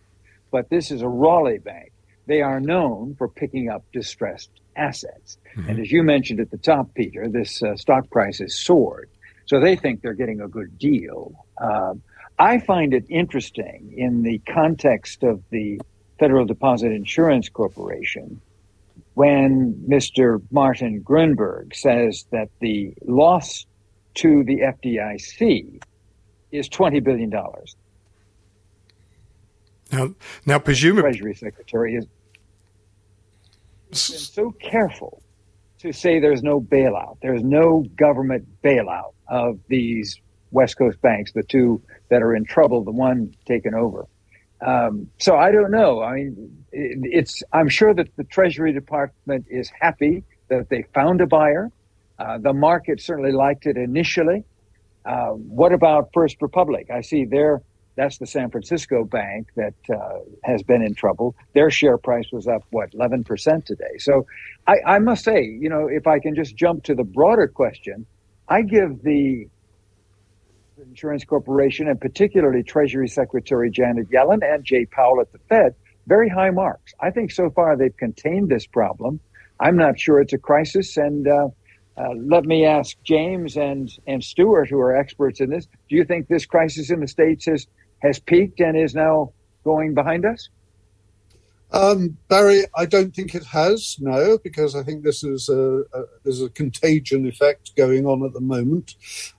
But 0.50 0.71
this 0.71 0.91
is 0.91 1.03
a 1.03 1.09
Raleigh 1.09 1.59
bank. 1.59 1.93
They 2.26 2.43
are 2.43 2.61
known 2.61 3.15
for 3.17 3.29
picking 3.29 3.69
up 3.69 3.85
distressed 3.93 4.50
assets. 4.76 5.38
Mm-hmm. 5.57 5.69
And 5.71 5.81
as 5.81 5.93
you 5.93 6.03
mentioned 6.03 6.41
at 6.41 6.50
the 6.50 6.59
top, 6.59 6.95
Peter, 6.95 7.29
this 7.29 7.62
uh, 7.62 7.76
stock 7.76 8.11
price 8.11 8.38
has 8.38 8.59
soared. 8.59 9.11
So 9.47 9.61
they 9.61 9.76
think 9.76 10.03
they're 10.03 10.15
getting 10.15 10.41
a 10.41 10.49
good 10.49 10.79
deal. 10.79 11.47
Um, 11.59 12.03
I 12.38 12.59
find 12.59 12.93
it 12.93 13.05
interesting 13.09 13.95
in 13.97 14.23
the 14.23 14.38
context 14.41 15.23
of 15.23 15.43
the 15.50 15.81
Federal 16.19 16.45
Deposit 16.45 16.93
Insurance 16.93 17.49
Corporation 17.49 18.41
when 19.16 19.73
Mr. 19.88 20.42
Martin 20.50 21.00
Gruenberg 21.02 21.75
says 21.75 22.26
that 22.32 22.50
the 22.61 22.92
loss 23.06 23.64
to 24.12 24.44
the 24.44 24.58
FDIC 24.58 25.82
is 26.52 26.68
$20 26.68 27.02
billion. 27.02 27.30
Now, 29.90 30.14
now 30.44 30.58
presumably, 30.58 31.12
Treasury 31.12 31.35
Secretary 31.35 31.94
has 31.94 32.04
been 33.88 33.94
so 33.94 34.50
careful 34.50 35.23
to 35.78 35.94
say 35.94 36.20
there's 36.20 36.42
no 36.42 36.61
bailout. 36.61 37.16
There's 37.23 37.42
no 37.42 37.87
government 37.96 38.46
bailout 38.62 39.14
of 39.28 39.58
these 39.68 40.20
West 40.50 40.76
Coast 40.76 41.00
banks, 41.00 41.32
the 41.32 41.42
two 41.42 41.80
that 42.11 42.23
are 42.23 42.37
in 42.37 42.44
trouble, 42.44 42.85
the 42.85 42.92
one 42.92 43.35
taken 43.46 43.75
over. 43.75 44.06
Um, 44.61 45.08
so 45.18 45.37
I 45.37 45.52
don't 45.52 45.70
know. 45.70 46.02
I 46.02 46.16
mean, 46.16 46.65
it's. 46.76 47.42
I'm 47.52 47.68
sure 47.68 47.95
that 47.95 48.09
the 48.16 48.25
Treasury 48.25 48.73
Department 48.73 49.47
is 49.49 49.71
happy 49.80 50.25
that 50.49 50.68
they 50.68 50.85
found 50.95 51.21
a 51.21 51.26
buyer. 51.26 51.71
Uh, 52.18 52.38
the 52.38 52.52
market 52.52 53.00
certainly 53.00 53.33
liked 53.33 53.66
it 53.66 53.76
initially. 53.76 54.45
Uh, 55.04 55.30
what 55.30 55.73
about 55.73 56.11
First 56.12 56.40
Republic? 56.42 56.88
I 56.92 57.00
see 57.00 57.25
there. 57.25 57.62
That's 57.97 58.18
the 58.18 58.26
San 58.26 58.50
Francisco 58.50 59.04
bank 59.04 59.49
that 59.56 59.75
uh, 59.90 60.18
has 60.45 60.62
been 60.62 60.83
in 60.83 60.95
trouble. 60.95 61.35
Their 61.54 61.71
share 61.71 61.97
price 61.97 62.26
was 62.30 62.47
up 62.47 62.62
what 62.71 62.92
11 62.92 63.25
percent 63.25 63.64
today. 63.64 63.97
So, 63.99 64.26
I, 64.66 64.76
I 64.87 64.99
must 64.99 65.25
say, 65.25 65.45
you 65.45 65.71
know, 65.71 65.88
if 65.88 66.06
I 66.06 66.18
can 66.18 66.35
just 66.35 66.56
jump 66.56 66.85
to 66.85 66.95
the 66.95 67.04
broader 67.04 67.49
question, 67.49 68.04
I 68.49 68.62
give 68.62 69.02
the 69.02 69.49
Insurance 70.78 71.25
Corporation 71.25 71.88
and 71.88 71.99
particularly 71.99 72.62
Treasury 72.62 73.09
Secretary 73.09 73.71
Janet 73.71 74.11
Yellen 74.11 74.40
and 74.42 74.62
Jay 74.62 74.85
Powell 74.85 75.21
at 75.21 75.33
the 75.33 75.38
Fed 75.49 75.75
very 76.06 76.28
high 76.28 76.50
marks. 76.50 76.94
I 77.00 77.10
think 77.10 77.30
so 77.30 77.50
far 77.50 77.76
they've 77.76 77.96
contained 77.96 78.48
this 78.48 78.66
problem. 78.66 79.20
I'm 79.60 79.76
not 79.76 79.98
sure 79.98 80.20
it's 80.20 80.32
a 80.32 80.38
crisis. 80.38 80.96
And 80.96 81.26
uh, 81.26 81.48
uh, 81.96 82.12
let 82.16 82.44
me 82.44 82.64
ask 82.64 82.96
James 83.04 83.56
and 83.56 83.90
and 84.06 84.22
Stewart, 84.22 84.68
who 84.68 84.78
are 84.80 84.96
experts 84.96 85.40
in 85.40 85.50
this. 85.50 85.66
Do 85.88 85.96
you 85.96 86.04
think 86.04 86.28
this 86.28 86.46
crisis 86.46 86.90
in 86.90 87.00
the 87.00 87.08
states 87.08 87.46
has 87.46 87.66
has 88.00 88.18
peaked 88.18 88.60
and 88.60 88.76
is 88.76 88.94
now 88.94 89.32
going 89.64 89.94
behind 89.94 90.25
us? 90.25 90.48
Um, 91.72 92.16
Barry, 92.28 92.64
I 92.76 92.86
don't 92.86 93.14
think 93.14 93.34
it 93.34 93.44
has. 93.44 93.96
No, 93.98 94.38
because 94.38 94.76
I 94.76 94.84
think 94.84 95.02
this 95.02 95.25
is 95.25 95.48
a, 95.48 95.80
a 95.92 96.04
there's 96.22 96.42
a 96.42 96.50
contagion 96.50 97.26
effect 97.26 97.75
going 97.76 98.06
on 98.06 98.25
at 98.25 98.32
the 98.34 98.40
moment, 98.40 98.94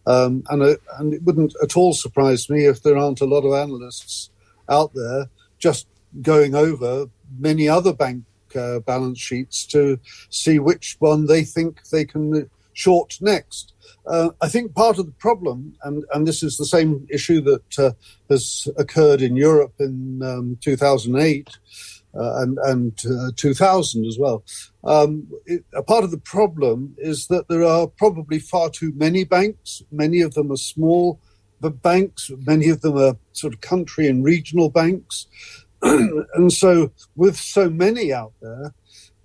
um, 0.06 0.44
and 0.50 0.62
a, 0.62 0.78
and 0.98 1.14
it 1.14 1.24
wouldn't 1.24 1.54
at 1.64 1.78
all 1.78 1.94
surprise 1.94 2.50
me 2.50 2.66
if 2.66 2.84
there 2.84 2.98
aren't 2.98 3.22
a 3.22 3.26
lot 3.26 3.46
of 3.46 3.54
analysts 3.54 4.30
out 4.68 4.94
there 4.94 5.30
just 5.58 5.88
going 6.22 6.56
over 6.56 7.08
many 7.38 7.68
other 7.68 7.94
bank 7.94 8.24
uh, 8.56 8.80
balance 8.80 9.20
sheets 9.20 9.66
to 9.68 10.00
see 10.30 10.60
which 10.60 10.96
one 11.00 11.26
they 11.26 11.44
think 11.44 11.88
they 11.90 12.06
can 12.06 12.50
short 12.74 13.18
next. 13.22 13.74
Uh, 14.06 14.30
I 14.42 14.48
think 14.48 14.76
part 14.76 15.00
of 15.00 15.06
the 15.06 15.12
problem, 15.14 15.76
and, 15.84 16.06
and 16.14 16.28
this 16.28 16.44
is 16.44 16.58
the 16.58 16.66
same 16.66 17.08
issue 17.10 17.42
that 17.42 17.80
uh, 17.80 17.92
has 18.30 18.68
occurred 18.78 19.22
in 19.22 19.36
Europe 19.36 19.74
in 19.80 20.22
um, 20.24 20.58
2008, 20.62 21.50
uh, 22.16 22.42
and, 22.42 22.58
and 22.60 23.00
uh, 23.06 23.32
2000 23.36 24.06
as 24.06 24.18
well. 24.18 24.44
Um, 24.84 25.28
it, 25.46 25.66
a 25.74 25.84
part 25.84 26.04
of 26.04 26.12
the 26.12 26.20
problem 26.20 26.96
is 26.98 27.28
that 27.28 27.48
there 27.48 27.64
are 27.64 27.88
probably 27.88 28.40
far 28.40 28.70
too 28.70 28.94
many 28.96 29.24
banks. 29.24 29.84
Many 29.92 30.22
of 30.22 30.34
them 30.34 30.52
are 30.52 30.58
small 30.58 31.20
banks. 31.60 32.32
Many 32.46 32.70
of 32.70 32.82
them 32.82 32.98
are 32.98 33.18
sort 33.34 33.54
of 33.54 33.62
country 33.62 34.08
and 34.08 34.24
regional 34.24 34.70
banks. 34.70 35.28
and 35.82 36.52
so, 36.52 36.92
with 37.16 37.38
so 37.38 37.70
many 37.70 38.14
out 38.14 38.34
there, 38.42 38.74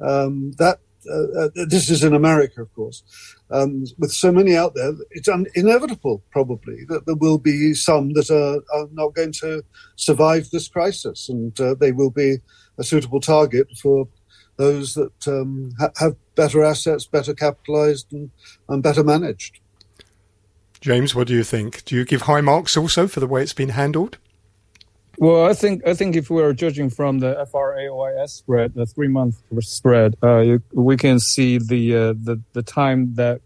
um, 0.01 0.53
that 0.59 0.79
uh, 1.11 1.45
uh, 1.45 1.49
this 1.67 1.91
is 1.91 2.05
in 2.05 2.15
America, 2.15 2.63
of 2.63 2.73
course. 2.75 3.03
Um, 3.51 3.85
with 3.99 4.13
so 4.13 4.31
many 4.31 4.57
out 4.57 4.75
there, 4.75 4.93
it's 5.11 5.29
un- 5.29 5.47
inevitable, 5.55 6.23
probably, 6.31 6.85
that 6.89 7.07
there 7.07 7.17
will 7.17 7.39
be 7.39 7.75
some 7.75 8.13
that 8.13 8.31
are, 8.31 8.63
are 8.77 8.89
not 8.93 9.15
going 9.15 9.33
to 9.41 9.63
survive 9.97 10.51
this 10.51 10.69
crisis, 10.69 11.29
and 11.29 11.59
uh, 11.61 11.75
they 11.75 11.93
will 11.93 12.11
be 12.11 12.39
a 12.79 12.85
suitable 12.85 13.21
target 13.21 13.67
for 13.81 14.09
those 14.57 14.95
that 14.95 15.27
um, 15.27 15.73
ha- 15.79 15.91
have 15.97 16.17
better 16.35 16.63
assets, 16.63 17.07
better 17.07 17.35
capitalized, 17.35 18.13
and, 18.13 18.31
and 18.69 18.83
better 18.83 19.03
managed. 19.03 19.59
James, 20.81 21.15
what 21.15 21.29
do 21.29 21.35
you 21.35 21.45
think? 21.45 21.85
Do 21.85 21.95
you 21.95 22.05
give 22.05 22.23
high 22.23 22.41
marks 22.41 22.77
also 22.77 23.07
for 23.07 23.21
the 23.21 23.27
way 23.27 23.43
it's 23.43 23.53
been 23.53 23.71
handled? 23.71 24.19
Well, 25.23 25.45
I 25.49 25.55
think 25.55 25.87
I 25.87 25.95
think 25.95 26.17
if 26.17 26.31
we 26.31 26.43
are 26.43 26.53
judging 26.53 26.91
from 26.91 27.21
the 27.21 27.47
FRA-OIS 27.53 28.33
spread, 28.33 28.75
the 28.75 28.87
three 28.87 29.07
month 29.07 29.37
spread, 29.61 30.17
uh, 30.21 30.59
we 30.73 30.97
can 30.97 31.21
see 31.21 31.59
the 31.59 31.95
uh, 31.95 32.15
the 32.29 32.43
the 32.55 32.63
time 32.65 33.15
that 33.15 33.41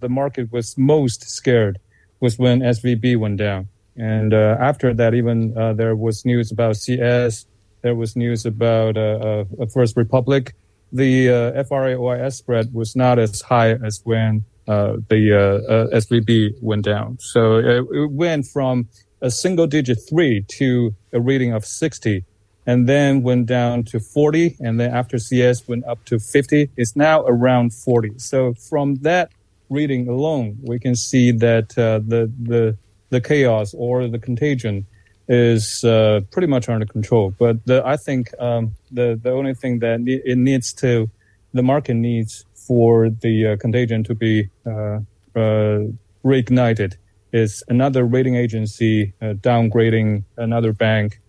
the 0.00 0.10
market 0.10 0.52
was 0.52 0.76
most 0.76 1.30
scared 1.30 1.78
was 2.20 2.38
when 2.38 2.60
SVB 2.60 3.16
went 3.16 3.38
down, 3.38 3.68
and 3.96 4.34
uh, 4.34 4.58
after 4.60 4.92
that, 4.92 5.14
even 5.14 5.56
uh, 5.56 5.72
there 5.72 5.96
was 5.96 6.26
news 6.26 6.52
about 6.52 6.76
CS, 6.76 7.46
there 7.80 7.94
was 7.94 8.14
news 8.14 8.44
about 8.44 8.98
uh, 8.98 9.46
uh, 9.58 9.66
First 9.72 9.96
Republic. 9.96 10.54
The 10.92 11.30
uh, 11.30 12.28
spread 12.28 12.74
was 12.74 12.94
not 12.94 13.18
as 13.18 13.40
high 13.40 13.70
as 13.72 14.02
when 14.04 14.44
the 14.66 15.88
SVB 15.94 16.60
went 16.60 16.84
down. 16.84 17.16
So 17.20 17.56
it, 17.56 17.86
it 17.90 18.10
went 18.10 18.44
from 18.44 18.88
a 19.22 19.30
single 19.30 19.66
digit 19.66 19.98
three 20.08 20.42
to 20.48 20.94
a 21.12 21.20
reading 21.20 21.52
of 21.52 21.64
60 21.64 22.24
and 22.66 22.88
then 22.88 23.22
went 23.22 23.46
down 23.46 23.82
to 23.84 23.98
40 23.98 24.56
and 24.60 24.78
then 24.78 24.94
after 24.94 25.18
CS 25.18 25.66
went 25.66 25.84
up 25.86 26.04
to 26.04 26.18
50 26.18 26.70
it's 26.76 26.94
now 26.94 27.22
around 27.22 27.72
40 27.72 28.18
so 28.18 28.54
from 28.54 28.96
that 28.96 29.30
reading 29.70 30.08
alone 30.08 30.58
we 30.62 30.78
can 30.78 30.94
see 30.94 31.32
that 31.32 31.76
uh, 31.78 32.00
the 32.06 32.30
the 32.42 32.76
the 33.10 33.20
chaos 33.20 33.74
or 33.74 34.08
the 34.08 34.18
contagion 34.18 34.86
is 35.28 35.84
uh, 35.84 36.20
pretty 36.30 36.48
much 36.48 36.68
under 36.68 36.86
control. 36.86 37.34
But 37.38 37.64
the, 37.66 37.82
I 37.86 37.96
think 37.96 38.30
um, 38.40 38.74
the 38.90 39.18
the 39.22 39.30
only 39.30 39.54
thing 39.54 39.78
that 39.80 40.00
it 40.06 40.38
needs 40.38 40.72
to 40.74 41.08
the 41.54 41.62
market 41.62 41.94
needs 41.94 42.44
for 42.54 43.10
the 43.10 43.48
uh, 43.48 43.56
contagion 43.56 44.04
to 44.04 44.14
be 44.14 44.48
uh, 44.66 45.00
uh, 45.36 45.80
reignited 46.24 46.96
is 47.32 47.62
another 47.68 48.04
rating 48.04 48.36
agency 48.36 49.12
uh, 49.22 49.34
downgrading 49.34 50.24
another 50.36 50.72
bank 50.72 51.20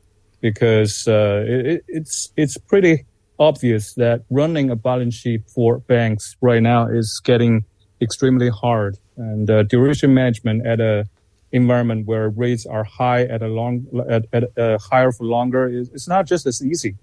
because 0.42 1.08
it, 1.08 1.84
it's 1.88 2.30
it's 2.36 2.58
pretty 2.58 3.06
obvious 3.40 3.94
that 3.94 4.24
running 4.30 4.70
a 4.70 4.76
balance 4.76 5.16
sheet 5.16 5.42
for 5.50 5.80
banks 5.80 6.36
right 6.42 6.62
now 6.62 6.88
is 6.88 7.22
getting 7.24 7.64
extremely 8.02 8.50
hard 8.50 8.98
and 9.18 9.48
duration 9.70 10.14
management 10.14 10.66
at 10.66 10.80
a 10.80 11.06
environment 11.54 12.06
where 12.08 12.30
rates 12.30 12.66
are 12.66 12.84
high 12.84 13.24
at 13.24 13.42
a 13.42 13.48
long 13.48 13.86
at, 14.10 14.26
at 14.34 14.58
uh, 14.58 14.78
higher 14.80 15.12
for 15.12 15.24
longer 15.24 15.70
is 15.70 15.90
it's 15.90 16.08
not 16.08 16.26
just 16.26 16.46
as 16.48 16.66
easy 16.66 16.96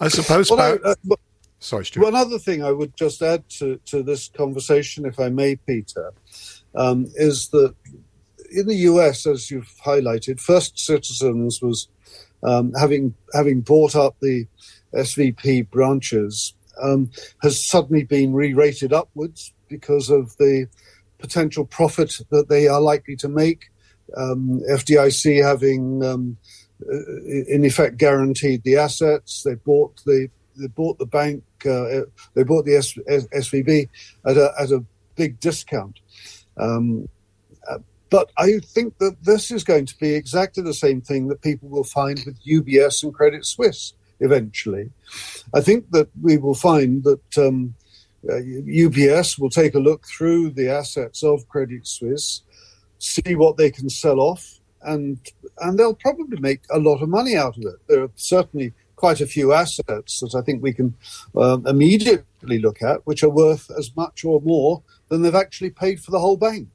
i 0.00 0.08
suppose 0.08 0.50
well, 0.50 0.78
uh, 0.84 0.94
Sorry, 1.60 1.86
Stewart. 1.86 2.12
One 2.12 2.14
other 2.14 2.38
thing 2.38 2.62
I 2.62 2.72
would 2.72 2.94
just 2.94 3.22
add 3.22 3.48
to, 3.58 3.80
to 3.86 4.02
this 4.02 4.28
conversation, 4.28 5.06
if 5.06 5.18
I 5.18 5.30
may, 5.30 5.56
Peter, 5.56 6.12
um, 6.74 7.06
is 7.14 7.48
that 7.48 7.74
in 8.50 8.66
the 8.66 8.76
US, 8.76 9.26
as 9.26 9.50
you've 9.50 9.72
highlighted, 9.84 10.40
First 10.40 10.78
Citizens 10.78 11.60
was 11.60 11.88
um, 12.42 12.72
having 12.74 13.14
having 13.32 13.60
bought 13.62 13.96
up 13.96 14.16
the 14.20 14.46
SVB 14.94 15.70
branches, 15.70 16.54
um, 16.82 17.10
has 17.42 17.64
suddenly 17.64 18.04
been 18.04 18.32
re-rated 18.32 18.92
upwards 18.92 19.52
because 19.68 20.10
of 20.10 20.36
the 20.36 20.68
potential 21.18 21.64
profit 21.64 22.20
that 22.30 22.48
they 22.48 22.68
are 22.68 22.80
likely 22.80 23.16
to 23.16 23.28
make. 23.28 23.70
Um, 24.16 24.60
FDIC 24.70 25.42
having, 25.42 26.04
um, 26.04 26.36
in 27.26 27.64
effect, 27.64 27.96
guaranteed 27.96 28.62
the 28.62 28.76
assets. 28.76 29.42
They 29.42 29.54
bought 29.54 30.02
the 30.04 30.28
they 30.56 30.68
bought 30.68 30.98
the 30.98 31.06
bank. 31.06 31.42
Uh, 31.64 32.02
they 32.34 32.44
bought 32.44 32.64
the 32.64 32.76
S- 32.76 32.98
SVB 33.08 33.88
at 34.26 34.36
a 34.36 34.52
at 34.60 34.70
a 34.70 34.84
big 35.16 35.40
discount. 35.40 36.00
Um, 36.56 37.08
uh, 37.68 37.78
but 38.10 38.30
I 38.38 38.58
think 38.60 38.98
that 38.98 39.16
this 39.24 39.50
is 39.50 39.64
going 39.64 39.86
to 39.86 39.98
be 39.98 40.14
exactly 40.14 40.62
the 40.62 40.74
same 40.74 41.00
thing 41.00 41.28
that 41.28 41.42
people 41.42 41.68
will 41.68 41.84
find 41.84 42.20
with 42.24 42.44
UBS 42.44 43.02
and 43.02 43.12
Credit 43.12 43.44
Suisse 43.44 43.94
eventually. 44.20 44.90
I 45.52 45.60
think 45.60 45.90
that 45.90 46.08
we 46.22 46.36
will 46.36 46.54
find 46.54 47.02
that 47.04 47.38
um, 47.38 47.74
uh, 48.28 48.34
UBS 48.34 49.38
will 49.38 49.50
take 49.50 49.74
a 49.74 49.80
look 49.80 50.06
through 50.06 50.50
the 50.50 50.68
assets 50.68 51.22
of 51.22 51.48
Credit 51.48 51.86
Suisse, 51.86 52.42
see 52.98 53.34
what 53.34 53.56
they 53.56 53.70
can 53.70 53.90
sell 53.90 54.20
off, 54.20 54.60
and 54.82 55.18
and 55.60 55.78
they'll 55.78 55.94
probably 55.94 56.38
make 56.40 56.62
a 56.70 56.78
lot 56.78 57.02
of 57.02 57.08
money 57.08 57.36
out 57.36 57.56
of 57.56 57.64
it. 57.64 57.76
There 57.88 58.02
are 58.02 58.10
certainly 58.16 58.72
quite 58.96 59.20
a 59.20 59.26
few 59.26 59.52
assets 59.52 60.20
that 60.20 60.34
I 60.34 60.40
think 60.40 60.62
we 60.62 60.72
can 60.72 60.94
um, 61.36 61.66
immediately 61.66 62.58
look 62.58 62.82
at, 62.82 63.06
which 63.06 63.22
are 63.22 63.30
worth 63.30 63.70
as 63.78 63.94
much 63.96 64.24
or 64.24 64.40
more 64.40 64.82
than 65.08 65.22
they've 65.22 65.34
actually 65.34 65.70
paid 65.70 66.00
for 66.00 66.10
the 66.10 66.18
whole 66.18 66.36
bank. 66.36 66.68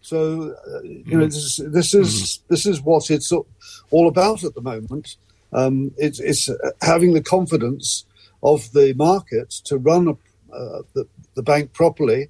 So, 0.00 0.54
uh, 0.66 0.82
you 0.82 1.18
know, 1.18 1.26
mm. 1.26 1.32
this, 1.32 1.56
this 1.56 1.94
is 1.94 2.08
mm. 2.08 2.40
this 2.48 2.66
is 2.66 2.80
what 2.80 3.10
it's 3.10 3.32
all 3.32 4.08
about 4.08 4.44
at 4.44 4.54
the 4.54 4.60
moment. 4.60 5.16
Um, 5.52 5.92
it's, 5.96 6.20
it's 6.20 6.50
having 6.82 7.14
the 7.14 7.22
confidence 7.22 8.04
of 8.42 8.70
the 8.72 8.94
market 8.94 9.50
to 9.64 9.78
run 9.78 10.08
a, 10.08 10.12
uh, 10.54 10.82
the, 10.94 11.06
the 11.34 11.42
bank 11.42 11.72
properly 11.72 12.28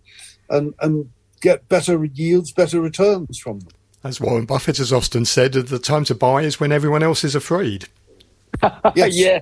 and, 0.49 0.75
and 0.80 1.11
get 1.40 1.68
better 1.68 2.04
yields, 2.04 2.52
better 2.52 2.80
returns 2.80 3.38
from 3.38 3.61
them. 3.61 3.73
As 4.04 4.21
Warren 4.21 4.47
Buffett 4.47 4.78
has 4.78 4.92
often 4.92 5.25
said, 5.25 5.52
the 5.52 5.78
time 5.78 6.04
to 6.04 6.14
buy 6.14 6.42
is 6.42 6.61
when 6.61 6.73
everyone 6.73 7.02
else 7.02 7.25
is 7.25 7.35
afraid. 7.35 7.87
yes. 8.95 9.16
yeah. 9.16 9.40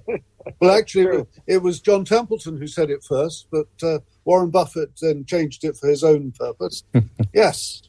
Well, 0.61 0.77
actually, 0.77 1.27
it 1.47 1.59
was 1.59 1.81
John 1.81 2.05
Templeton 2.05 2.57
who 2.57 2.67
said 2.67 2.91
it 2.91 3.05
first, 3.05 3.49
but 3.51 3.69
uh, 3.83 3.99
Warren 4.27 4.51
Buffett 4.51 4.91
then 5.01 5.25
changed 5.25 5.65
it 5.65 5.77
for 5.77 5.89
his 5.89 6.05
own 6.05 6.33
purpose. 6.33 6.83
yes. 7.33 7.83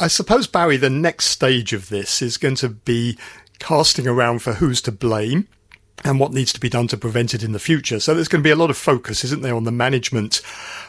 I 0.00 0.06
suppose, 0.06 0.46
Barry, 0.46 0.78
the 0.78 0.88
next 0.88 1.26
stage 1.26 1.74
of 1.74 1.90
this 1.90 2.22
is 2.22 2.38
going 2.38 2.54
to 2.56 2.70
be 2.70 3.18
casting 3.58 4.06
around 4.06 4.40
for 4.40 4.54
who's 4.54 4.80
to 4.82 4.92
blame 4.92 5.48
and 6.04 6.20
what 6.20 6.32
needs 6.32 6.52
to 6.52 6.60
be 6.60 6.68
done 6.68 6.88
to 6.88 6.96
prevent 6.96 7.34
it 7.34 7.42
in 7.42 7.52
the 7.52 7.58
future. 7.58 8.00
So 8.00 8.14
there's 8.14 8.28
going 8.28 8.42
to 8.42 8.46
be 8.46 8.52
a 8.52 8.56
lot 8.56 8.70
of 8.70 8.76
focus, 8.76 9.24
isn't 9.24 9.42
there, 9.42 9.54
on 9.54 9.64
the 9.64 9.72
management 9.72 10.40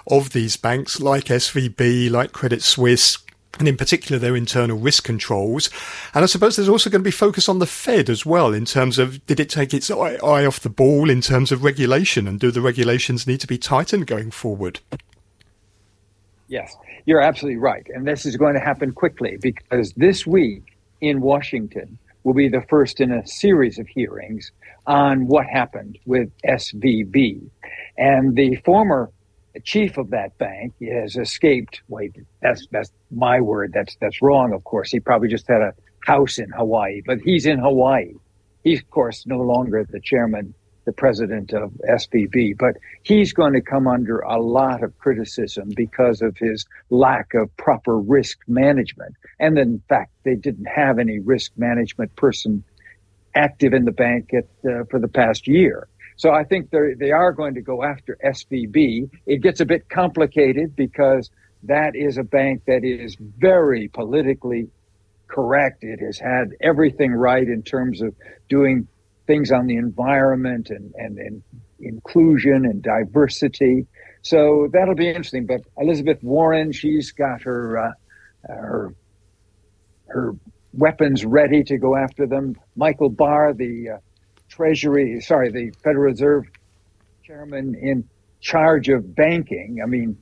of 0.10 0.32
these 0.32 0.56
banks 0.56 1.01
like 1.01 1.25
SVB, 1.25 2.12
like 2.12 2.32
Credit 2.32 2.62
Suisse, 2.62 3.17
and 3.60 3.68
in 3.68 3.78
particular 3.78 4.20
their 4.20 4.36
internal 4.36 4.78
risk 4.78 5.04
controls. 5.04 5.70
And 6.14 6.24
I 6.24 6.28
suppose 6.28 6.56
there's 6.56 6.70
also 6.70 6.90
going 6.90 7.02
to 7.02 7.08
be 7.08 7.12
focus 7.12 7.50
on 7.50 7.60
the 7.60 7.66
Fed 7.66 8.10
as 8.10 8.26
well 8.26 8.54
in 8.54 8.66
terms 8.66 9.00
of 9.00 9.26
did 9.26 9.40
it 9.40 9.50
take 9.50 9.74
its 9.74 9.90
eye, 9.90 10.18
off 10.46 10.60
the 10.60 10.70
ball 10.70 11.10
in 11.10 11.22
terms 11.22 11.52
of 11.52 11.64
regulation 11.64 12.28
and 12.28 12.40
do 12.40 12.52
the 12.52 12.62
regulations 12.62 13.28
need 13.28 13.40
to 13.42 13.48
be 13.48 13.58
tightened 13.58 14.08
going 14.08 14.32
forward? 14.32 14.80
Yes, 16.48 16.76
you're 17.06 17.22
absolutely 17.22 17.58
right. 17.58 17.86
And 17.94 18.08
this 18.08 18.26
is 18.26 18.38
going 18.38 18.54
to 18.54 18.62
happen 18.62 18.94
quickly 18.94 19.38
because 19.42 19.94
this 19.94 20.26
week 20.26 20.78
in 21.02 21.22
Washington, 21.22 21.98
will 22.28 22.34
be 22.34 22.50
the 22.50 22.64
first 22.68 23.00
in 23.00 23.10
a 23.12 23.26
series 23.26 23.80
of 23.80 23.88
hearings 23.88 24.52
on 24.86 25.28
what 25.28 25.46
happened 25.46 25.98
with 26.06 26.30
SVB. 26.46 27.50
And 27.98 28.36
the 28.36 28.58
former 28.66 29.10
chief 29.64 29.98
of 29.98 30.10
that 30.12 30.38
bank 30.38 30.74
has 30.82 31.16
escaped. 31.16 31.82
Wait, 31.88 32.16
that's 32.42 32.68
that's 32.72 32.92
my 33.12 33.42
word. 33.42 33.72
That's 33.74 33.96
that's 34.00 34.22
wrong. 34.22 34.54
Of 34.54 34.64
course, 34.64 34.92
he 34.92 35.00
probably 35.00 35.28
just 35.28 35.48
had 35.48 35.62
a 35.62 35.74
house 36.06 36.38
in 36.38 36.50
Hawaii, 36.52 37.01
but 37.05 37.20
he's 37.24 37.46
in 37.46 37.60
Hawaii. 37.60 38.14
He's 38.64 38.81
of 38.81 38.90
course 38.90 39.25
no 39.25 39.40
longer 39.40 39.86
the 39.90 40.00
chairman 40.00 40.53
the 40.88 40.94
president 40.94 41.51
of 41.51 41.70
SVB, 41.88 42.58
but 42.58 42.77
he's 43.03 43.34
going 43.34 43.51
to 43.51 43.62
come 43.62 43.88
under 43.88 44.20
a 44.20 44.42
lot 44.42 44.81
of 44.81 44.98
criticism 44.98 45.70
because 45.75 46.22
of 46.22 46.38
his 46.38 46.66
lack 46.90 47.34
of 47.34 47.55
proper 47.58 48.00
risk 48.00 48.40
management. 48.48 49.14
And 49.38 49.60
in 49.60 49.84
fact, 49.90 50.12
they 50.24 50.36
didn't 50.36 50.66
have 50.66 50.98
any 50.98 51.20
risk 51.20 51.51
management 51.58 52.16
person 52.16 52.64
active 53.36 53.74
in 53.74 53.84
the 53.84 53.92
bank 53.92 54.31
at, 54.34 54.46
uh, 54.66 54.86
for 54.90 54.98
the 54.98 55.10
past 55.10 55.46
year. 55.46 55.90
So 56.18 56.32
I 56.32 56.44
think 56.44 56.72
they 56.72 57.12
are 57.12 57.32
going 57.32 57.53
to 57.56 57.62
go 57.62 57.84
after 57.84 58.18
SVB. 58.25 59.10
It 59.27 59.42
gets 59.42 59.60
a 59.60 59.66
bit 59.66 59.88
complicated 59.88 60.75
because 60.75 61.30
that 61.64 61.96
is 61.96 62.18
a 62.18 62.24
bank 62.24 62.64
that 62.66 62.84
is 62.84 63.16
very 63.20 63.88
politically 63.88 64.68
correct. 65.27 65.84
It 65.84 66.00
has 66.01 66.18
had 66.18 66.50
everything 66.62 67.12
right 67.14 67.48
in 67.48 67.62
terms 67.62 68.01
of 68.01 68.16
doing 68.50 68.88
things 69.27 69.51
on 69.51 69.68
the 69.68 69.75
environment 69.75 70.70
and, 70.70 70.94
and, 70.96 71.18
and 71.20 71.44
inclusion 71.80 72.66
and 72.66 72.82
diversity. 72.82 73.86
So 74.24 74.70
that'll 74.74 74.96
be 74.96 75.08
interesting. 75.08 75.46
But 75.46 75.62
Elizabeth 75.77 76.24
Warren, 76.24 76.72
she's 76.72 77.12
got 77.12 77.44
her 77.44 77.77
uh, 77.77 77.92
her 78.48 78.94
her 80.08 80.36
weapons 80.74 81.25
ready 81.25 81.64
to 81.66 81.77
go 81.77 81.96
after 81.96 82.25
them. 82.25 82.56
Michael 82.75 83.10
Barr, 83.10 83.53
the 83.53 83.90
uh, 83.90 83.98
Treasury, 84.57 85.22
sorry, 85.22 85.51
the 85.51 85.72
Federal 85.83 86.05
Reserve 86.05 86.46
chairman 87.24 87.75
in 87.75 88.03
charge 88.41 88.89
of 88.89 89.15
banking. 89.15 89.79
I 89.83 89.85
mean, 89.85 90.17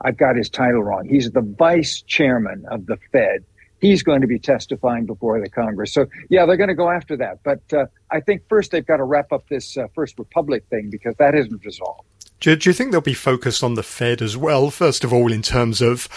I've 0.00 0.18
got 0.18 0.36
his 0.36 0.50
title 0.50 0.82
wrong. 0.82 1.08
He's 1.08 1.30
the 1.30 1.40
vice 1.40 2.02
chairman 2.02 2.66
of 2.68 2.86
the 2.86 2.98
Fed 3.12 3.44
he's 3.80 4.02
going 4.02 4.20
to 4.20 4.26
be 4.26 4.38
testifying 4.38 5.06
before 5.06 5.40
the 5.40 5.48
Congress. 5.48 5.92
So, 5.92 6.06
yeah, 6.28 6.46
they're 6.46 6.56
going 6.56 6.68
to 6.68 6.74
go 6.74 6.90
after 6.90 7.16
that. 7.18 7.40
But 7.44 7.60
uh, 7.72 7.86
I 8.10 8.20
think 8.20 8.42
first 8.48 8.70
they've 8.70 8.86
got 8.86 8.98
to 8.98 9.04
wrap 9.04 9.32
up 9.32 9.48
this 9.48 9.76
uh, 9.76 9.86
First 9.94 10.18
Republic 10.18 10.64
thing 10.70 10.90
because 10.90 11.14
that 11.18 11.34
isn't 11.34 11.64
resolved. 11.64 12.05
Do, 12.40 12.54
do, 12.54 12.68
you 12.68 12.74
think 12.74 12.92
they'll 12.92 13.00
be 13.00 13.14
focused 13.14 13.64
on 13.64 13.74
the 13.74 13.82
Fed 13.82 14.20
as 14.20 14.36
well? 14.36 14.70
First 14.70 15.04
of 15.04 15.12
all, 15.12 15.32
in 15.32 15.42
terms 15.42 15.80
of 15.80 16.08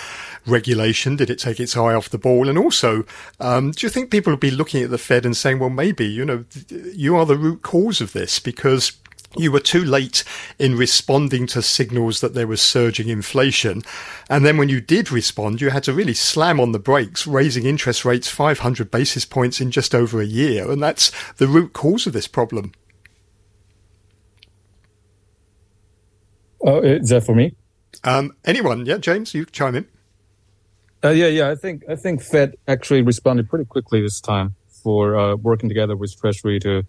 regulation, 0.45 1.15
did 1.15 1.29
it 1.29 1.39
take 1.39 1.59
its 1.59 1.77
eye 1.77 1.93
off 1.93 2.09
the 2.09 2.17
ball? 2.17 2.49
And 2.49 2.57
also, 2.57 3.05
um, 3.39 3.71
do 3.71 3.85
you 3.85 3.89
think 3.89 4.11
people 4.11 4.31
will 4.31 4.37
be 4.37 4.51
looking 4.51 4.83
at 4.83 4.89
the 4.89 4.97
Fed 4.97 5.25
and 5.25 5.35
saying, 5.35 5.59
well, 5.59 5.69
maybe, 5.69 6.05
you 6.05 6.25
know, 6.25 6.43
you 6.69 7.15
are 7.15 7.25
the 7.25 7.37
root 7.37 7.61
cause 7.61 8.01
of 8.01 8.13
this 8.13 8.39
because 8.39 8.93
you 9.37 9.51
were 9.51 9.59
too 9.59 9.83
late 9.83 10.23
in 10.57 10.75
responding 10.75 11.45
to 11.47 11.61
signals 11.61 12.19
that 12.19 12.33
there 12.33 12.47
was 12.47 12.61
surging 12.61 13.09
inflation. 13.09 13.83
And 14.29 14.45
then 14.45 14.57
when 14.57 14.69
you 14.69 14.81
did 14.81 15.11
respond, 15.11 15.61
you 15.61 15.69
had 15.69 15.83
to 15.83 15.93
really 15.93 16.15
slam 16.15 16.59
on 16.59 16.71
the 16.71 16.79
brakes, 16.79 17.27
raising 17.27 17.65
interest 17.65 18.03
rates 18.03 18.27
500 18.27 18.89
basis 18.89 19.25
points 19.25 19.61
in 19.61 19.71
just 19.71 19.93
over 19.93 20.19
a 20.19 20.25
year. 20.25 20.69
And 20.69 20.81
that's 20.81 21.11
the 21.35 21.47
root 21.47 21.73
cause 21.73 22.07
of 22.07 22.13
this 22.13 22.27
problem. 22.27 22.71
Oh, 26.61 26.79
is 26.81 27.09
that 27.09 27.25
for 27.25 27.35
me? 27.35 27.55
Um, 28.03 28.33
anyone? 28.45 28.85
Yeah, 28.85 28.97
James, 28.97 29.33
you 29.33 29.45
chime 29.45 29.75
in. 29.75 29.87
Uh, 31.03 31.09
yeah, 31.09 31.27
yeah. 31.27 31.49
I 31.49 31.55
think 31.55 31.83
I 31.89 31.95
think 31.95 32.21
Fed 32.21 32.55
actually 32.67 33.01
responded 33.01 33.49
pretty 33.49 33.65
quickly 33.65 34.01
this 34.01 34.19
time 34.19 34.55
for 34.83 35.15
uh, 35.15 35.35
working 35.35 35.69
together 35.69 35.95
with 35.95 36.19
Treasury 36.19 36.59
to 36.59 36.83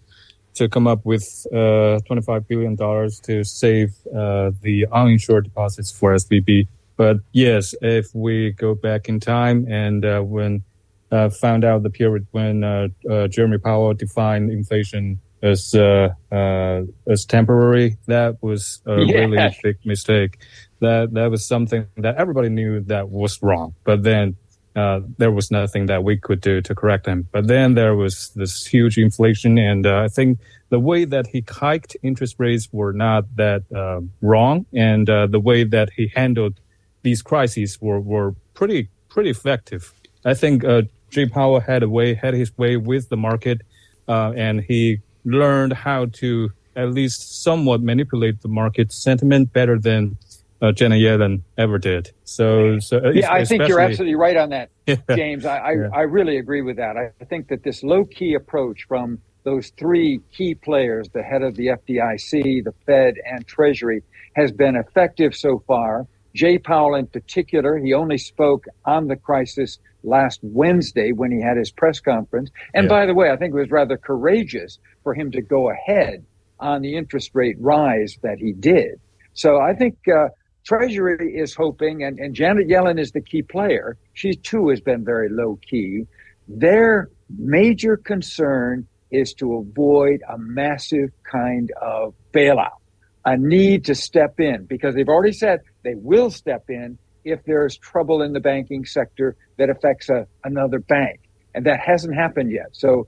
to 0.53 0.67
come 0.67 0.85
up 0.85 1.05
with 1.05 1.47
uh, 1.53 1.99
$25 2.09 2.45
billion 2.45 2.75
to 2.75 3.43
save 3.45 3.95
uh, 4.13 4.51
the 4.61 4.85
uninsured 4.91 5.45
deposits 5.45 5.91
for 5.91 6.13
SVB. 6.13 6.67
But 6.97 7.17
yes, 7.31 7.73
if 7.81 8.13
we 8.13 8.51
go 8.51 8.75
back 8.75 9.07
in 9.07 9.21
time 9.21 9.65
and 9.69 10.03
uh, 10.03 10.19
when 10.21 10.63
uh, 11.11 11.29
found 11.29 11.63
out 11.63 11.83
the 11.83 11.89
period 11.89 12.27
when 12.31 12.63
uh, 12.63 12.87
uh, 13.09 13.27
Jeremy 13.27 13.57
Powell 13.59 13.93
defined 13.93 14.51
inflation 14.51 15.19
as 15.41 15.73
as 15.73 17.25
temporary, 17.25 17.97
that 18.07 18.37
was 18.41 18.81
a 18.85 19.01
yeah. 19.01 19.17
really 19.17 19.55
big 19.63 19.77
mistake. 19.85 20.37
That 20.79 21.13
that 21.13 21.31
was 21.31 21.45
something 21.45 21.87
that 21.97 22.15
everybody 22.15 22.49
knew 22.49 22.81
that 22.81 23.09
was 23.09 23.41
wrong. 23.41 23.75
But 23.83 24.03
then 24.03 24.35
uh, 24.75 25.01
there 25.17 25.31
was 25.31 25.51
nothing 25.51 25.87
that 25.87 26.03
we 26.03 26.17
could 26.17 26.39
do 26.41 26.61
to 26.61 26.73
correct 26.73 27.05
him. 27.05 27.27
But 27.31 27.47
then 27.47 27.73
there 27.73 27.95
was 27.95 28.29
this 28.35 28.65
huge 28.65 28.97
inflation, 28.97 29.57
and 29.57 29.85
uh, 29.85 29.99
I 29.99 30.07
think 30.07 30.39
the 30.69 30.79
way 30.79 31.03
that 31.05 31.27
he 31.27 31.43
hiked 31.47 31.97
interest 32.03 32.35
rates 32.37 32.69
were 32.71 32.93
not 32.93 33.25
that 33.35 33.63
uh, 33.75 34.01
wrong, 34.21 34.65
and 34.73 35.09
uh, 35.09 35.27
the 35.27 35.39
way 35.39 35.63
that 35.65 35.89
he 35.95 36.11
handled 36.15 36.59
these 37.03 37.21
crises 37.21 37.81
were 37.81 37.99
were 37.99 38.33
pretty 38.53 38.89
pretty 39.09 39.29
effective. 39.29 39.93
I 40.23 40.33
think 40.35 40.63
uh, 40.63 40.83
Jay 41.09 41.25
Powell 41.25 41.59
had 41.59 41.83
a 41.83 41.89
way 41.89 42.13
had 42.13 42.33
his 42.33 42.57
way 42.57 42.77
with 42.77 43.09
the 43.09 43.17
market, 43.17 43.61
uh, 44.07 44.31
and 44.37 44.61
he 44.61 45.01
learned 45.23 45.73
how 45.73 46.05
to 46.05 46.51
at 46.75 46.91
least 46.91 47.43
somewhat 47.43 47.81
manipulate 47.81 48.41
the 48.41 48.47
market 48.47 48.91
sentiment 48.91 49.51
better 49.53 49.77
than 49.77 50.17
uh, 50.61 50.71
Janet 50.71 51.01
Yellen 51.01 51.41
ever 51.57 51.77
did. 51.77 52.11
So, 52.23 52.79
so 52.79 53.09
yeah, 53.09 53.31
I 53.31 53.43
think 53.45 53.67
you're 53.67 53.79
absolutely 53.79 54.15
right 54.15 54.37
on 54.37 54.49
that, 54.49 54.69
James. 55.15 55.45
I, 55.45 55.57
I, 55.57 55.71
yeah. 55.71 55.89
I 55.93 56.01
really 56.01 56.37
agree 56.37 56.61
with 56.61 56.77
that. 56.77 56.95
I 56.97 57.25
think 57.25 57.47
that 57.49 57.63
this 57.63 57.83
low 57.83 58.05
key 58.05 58.35
approach 58.35 58.85
from 58.87 59.19
those 59.43 59.71
three 59.77 60.21
key 60.31 60.53
players, 60.55 61.09
the 61.09 61.23
head 61.23 61.41
of 61.41 61.55
the 61.55 61.67
FDIC, 61.67 62.63
the 62.63 62.73
Fed, 62.85 63.15
and 63.25 63.45
Treasury, 63.47 64.03
has 64.35 64.51
been 64.51 64.75
effective 64.75 65.35
so 65.35 65.63
far. 65.67 66.05
Jay 66.33 66.57
Powell, 66.57 66.95
in 66.95 67.07
particular, 67.07 67.77
he 67.77 67.93
only 67.93 68.17
spoke 68.17 68.65
on 68.85 69.07
the 69.07 69.15
crisis 69.15 69.79
last 70.03 70.39
Wednesday 70.41 71.11
when 71.11 71.31
he 71.31 71.41
had 71.41 71.57
his 71.57 71.71
press 71.71 71.99
conference. 71.99 72.49
And 72.73 72.85
yeah. 72.85 72.89
by 72.89 73.05
the 73.05 73.13
way, 73.13 73.29
I 73.31 73.37
think 73.37 73.53
it 73.53 73.57
was 73.57 73.71
rather 73.71 73.97
courageous 73.97 74.79
for 75.03 75.13
him 75.13 75.31
to 75.31 75.41
go 75.41 75.69
ahead 75.69 76.25
on 76.59 76.81
the 76.81 76.95
interest 76.95 77.31
rate 77.33 77.57
rise 77.59 78.17
that 78.21 78.37
he 78.37 78.53
did. 78.53 78.99
So 79.33 79.59
I 79.59 79.73
think 79.73 79.97
uh, 80.07 80.29
Treasury 80.65 81.35
is 81.35 81.55
hoping, 81.55 82.03
and, 82.03 82.19
and 82.19 82.35
Janet 82.35 82.67
Yellen 82.67 82.99
is 82.99 83.11
the 83.11 83.21
key 83.21 83.41
player. 83.41 83.97
She 84.13 84.35
too 84.35 84.69
has 84.69 84.79
been 84.79 85.03
very 85.03 85.29
low 85.29 85.59
key. 85.67 86.05
Their 86.47 87.09
major 87.29 87.97
concern 87.97 88.87
is 89.09 89.33
to 89.35 89.55
avoid 89.55 90.21
a 90.29 90.37
massive 90.37 91.09
kind 91.29 91.71
of 91.81 92.13
bailout, 92.33 92.77
a 93.25 93.37
need 93.37 93.85
to 93.85 93.95
step 93.95 94.39
in 94.39 94.65
because 94.65 94.95
they've 94.95 95.09
already 95.09 95.33
said 95.33 95.61
they 95.83 95.95
will 95.95 96.29
step 96.29 96.69
in 96.69 96.97
if 97.23 97.43
there's 97.45 97.77
trouble 97.77 98.21
in 98.21 98.33
the 98.33 98.39
banking 98.39 98.85
sector 98.85 99.35
that 99.57 99.69
affects 99.69 100.09
a, 100.09 100.27
another 100.43 100.79
bank. 100.79 101.19
And 101.53 101.65
that 101.65 101.79
hasn't 101.79 102.15
happened 102.15 102.51
yet. 102.51 102.69
So 102.71 103.07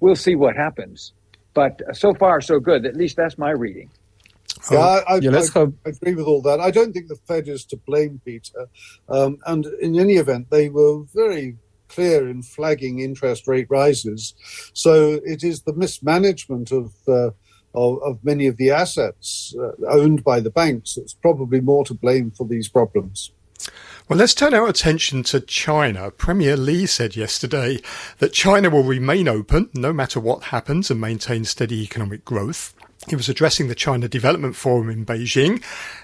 we'll 0.00 0.16
see 0.16 0.34
what 0.34 0.56
happens. 0.56 1.12
But 1.54 1.80
so 1.92 2.14
far, 2.14 2.40
so 2.40 2.60
good. 2.60 2.86
At 2.86 2.96
least 2.96 3.16
that's 3.16 3.38
my 3.38 3.50
reading. 3.50 3.90
Yeah, 4.70 4.78
I, 4.78 5.14
I, 5.14 5.16
yeah, 5.16 5.42
I, 5.54 5.60
I, 5.60 5.66
agree 5.86 6.14
with 6.14 6.26
all 6.26 6.42
that. 6.42 6.60
I 6.60 6.70
don't 6.70 6.92
think 6.92 7.08
the 7.08 7.16
Fed 7.26 7.48
is 7.48 7.64
to 7.66 7.76
blame, 7.76 8.20
Peter. 8.24 8.68
Um, 9.08 9.38
and 9.46 9.66
in 9.80 9.98
any 9.98 10.14
event, 10.14 10.50
they 10.50 10.68
were 10.68 11.04
very 11.14 11.56
clear 11.88 12.28
in 12.28 12.42
flagging 12.42 13.00
interest 13.00 13.48
rate 13.48 13.66
rises. 13.70 14.34
So 14.74 15.20
it 15.24 15.42
is 15.42 15.62
the 15.62 15.72
mismanagement 15.72 16.72
of 16.72 16.94
uh, 17.08 17.30
of, 17.74 18.02
of, 18.02 18.24
many 18.24 18.46
of 18.46 18.56
the 18.56 18.70
assets 18.70 19.54
uh, 19.58 19.72
owned 19.88 20.24
by 20.24 20.40
the 20.40 20.50
banks 20.50 20.94
that's 20.94 21.14
probably 21.14 21.60
more 21.60 21.84
to 21.84 21.94
blame 21.94 22.30
for 22.30 22.46
these 22.46 22.68
problems. 22.68 23.32
Well, 24.08 24.18
let's 24.18 24.34
turn 24.34 24.54
our 24.54 24.66
attention 24.66 25.22
to 25.24 25.40
China. 25.40 26.10
Premier 26.10 26.56
Li 26.56 26.86
said 26.86 27.14
yesterday 27.14 27.78
that 28.18 28.32
China 28.32 28.68
will 28.68 28.82
remain 28.82 29.28
open 29.28 29.70
no 29.72 29.92
matter 29.92 30.18
what 30.18 30.44
happens 30.44 30.90
and 30.90 31.00
maintain 31.00 31.44
steady 31.44 31.82
economic 31.82 32.24
growth. 32.24 32.74
He 33.10 33.16
was 33.16 33.28
addressing 33.28 33.66
the 33.66 33.74
China 33.74 34.06
Development 34.06 34.54
Forum 34.54 34.88
in 34.88 35.04
Beijing, 35.04 35.60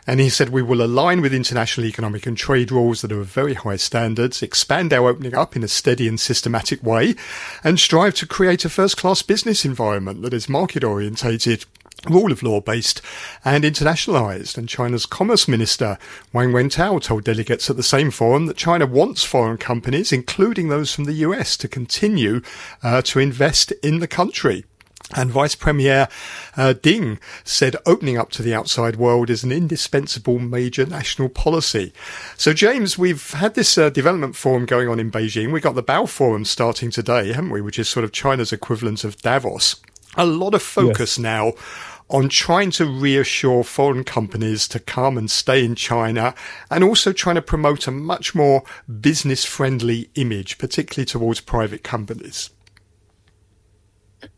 and 0.08 0.18
he 0.18 0.28
said 0.28 0.48
we 0.48 0.60
will 0.60 0.82
align 0.82 1.20
with 1.20 1.32
international 1.32 1.86
economic 1.86 2.26
and 2.26 2.36
trade 2.36 2.72
rules 2.72 3.00
that 3.00 3.12
are 3.12 3.20
of 3.20 3.28
very 3.28 3.54
high 3.54 3.76
standards, 3.76 4.42
expand 4.42 4.92
our 4.92 5.10
opening 5.10 5.32
up 5.32 5.54
in 5.54 5.62
a 5.62 5.68
steady 5.68 6.08
and 6.08 6.18
systematic 6.18 6.82
way, 6.82 7.14
and 7.62 7.78
strive 7.78 8.14
to 8.16 8.26
create 8.26 8.64
a 8.64 8.68
first 8.68 8.96
class 8.96 9.22
business 9.22 9.64
environment 9.64 10.22
that 10.22 10.34
is 10.34 10.48
market 10.48 10.82
orientated 10.82 11.64
rule 12.10 12.32
of 12.32 12.42
law 12.42 12.60
based 12.60 13.00
and 13.44 13.62
internationalized. 13.62 14.58
And 14.58 14.68
China's 14.68 15.06
Commerce 15.06 15.46
Minister 15.46 15.98
Wang 16.32 16.50
Wentao 16.50 17.00
told 17.00 17.22
delegates 17.22 17.70
at 17.70 17.76
the 17.76 17.84
same 17.84 18.10
forum 18.10 18.46
that 18.46 18.56
China 18.56 18.84
wants 18.84 19.22
foreign 19.22 19.58
companies, 19.58 20.12
including 20.12 20.70
those 20.70 20.92
from 20.92 21.04
the 21.04 21.12
US, 21.12 21.56
to 21.58 21.68
continue 21.68 22.42
uh, 22.82 23.00
to 23.02 23.20
invest 23.20 23.70
in 23.84 24.00
the 24.00 24.08
country. 24.08 24.64
And 25.14 25.30
Vice 25.30 25.54
Premier 25.54 26.08
uh, 26.56 26.72
Ding 26.72 27.20
said 27.44 27.76
opening 27.86 28.18
up 28.18 28.30
to 28.32 28.42
the 28.42 28.54
outside 28.54 28.96
world 28.96 29.30
is 29.30 29.44
an 29.44 29.52
indispensable 29.52 30.40
major 30.40 30.84
national 30.84 31.28
policy. 31.28 31.92
So, 32.36 32.52
James, 32.52 32.98
we've 32.98 33.30
had 33.30 33.54
this 33.54 33.78
uh, 33.78 33.90
development 33.90 34.34
forum 34.34 34.66
going 34.66 34.88
on 34.88 34.98
in 34.98 35.12
Beijing. 35.12 35.52
We've 35.52 35.62
got 35.62 35.76
the 35.76 35.82
Boao 35.82 36.08
Forum 36.08 36.44
starting 36.44 36.90
today, 36.90 37.32
haven't 37.32 37.50
we? 37.50 37.60
Which 37.60 37.78
is 37.78 37.88
sort 37.88 38.04
of 38.04 38.10
China's 38.10 38.52
equivalent 38.52 39.04
of 39.04 39.16
Davos. 39.18 39.76
A 40.16 40.26
lot 40.26 40.54
of 40.54 40.62
focus 40.62 41.18
yes. 41.18 41.22
now 41.22 41.52
on 42.08 42.28
trying 42.28 42.70
to 42.70 42.86
reassure 42.86 43.62
foreign 43.64 44.04
companies 44.04 44.66
to 44.68 44.80
come 44.80 45.18
and 45.18 45.30
stay 45.30 45.64
in 45.64 45.74
China 45.74 46.34
and 46.70 46.82
also 46.82 47.12
trying 47.12 47.34
to 47.34 47.42
promote 47.42 47.86
a 47.86 47.90
much 47.90 48.34
more 48.34 48.62
business 49.00 49.44
friendly 49.44 50.08
image, 50.14 50.58
particularly 50.58 51.04
towards 51.04 51.40
private 51.40 51.82
companies. 51.82 52.50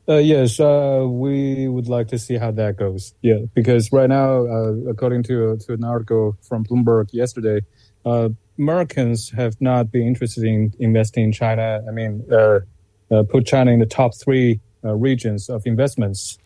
Uh, 0.08 0.16
yes, 0.16 0.58
uh, 0.58 1.04
we 1.06 1.68
would 1.68 1.86
like 1.86 2.08
to 2.08 2.18
see 2.18 2.36
how 2.36 2.50
that 2.50 2.76
goes. 2.76 3.14
Yeah, 3.20 3.40
because 3.54 3.92
right 3.92 4.08
now, 4.08 4.46
uh, 4.46 4.72
according 4.88 5.22
to 5.24 5.56
to 5.58 5.72
an 5.74 5.84
article 5.84 6.36
from 6.42 6.64
Bloomberg 6.64 7.12
yesterday, 7.12 7.60
uh, 8.06 8.30
Americans 8.58 9.30
have 9.30 9.60
not 9.60 9.92
been 9.92 10.06
interested 10.06 10.44
in 10.44 10.72
investing 10.78 11.24
in 11.24 11.32
China. 11.32 11.82
I 11.86 11.92
mean, 11.92 12.24
uh, 12.32 12.60
uh, 13.10 13.22
put 13.22 13.46
China 13.46 13.70
in 13.70 13.80
the 13.80 13.86
top 13.86 14.12
three 14.16 14.60
regions 14.82 15.50
of 15.50 15.66
investments 15.66 16.38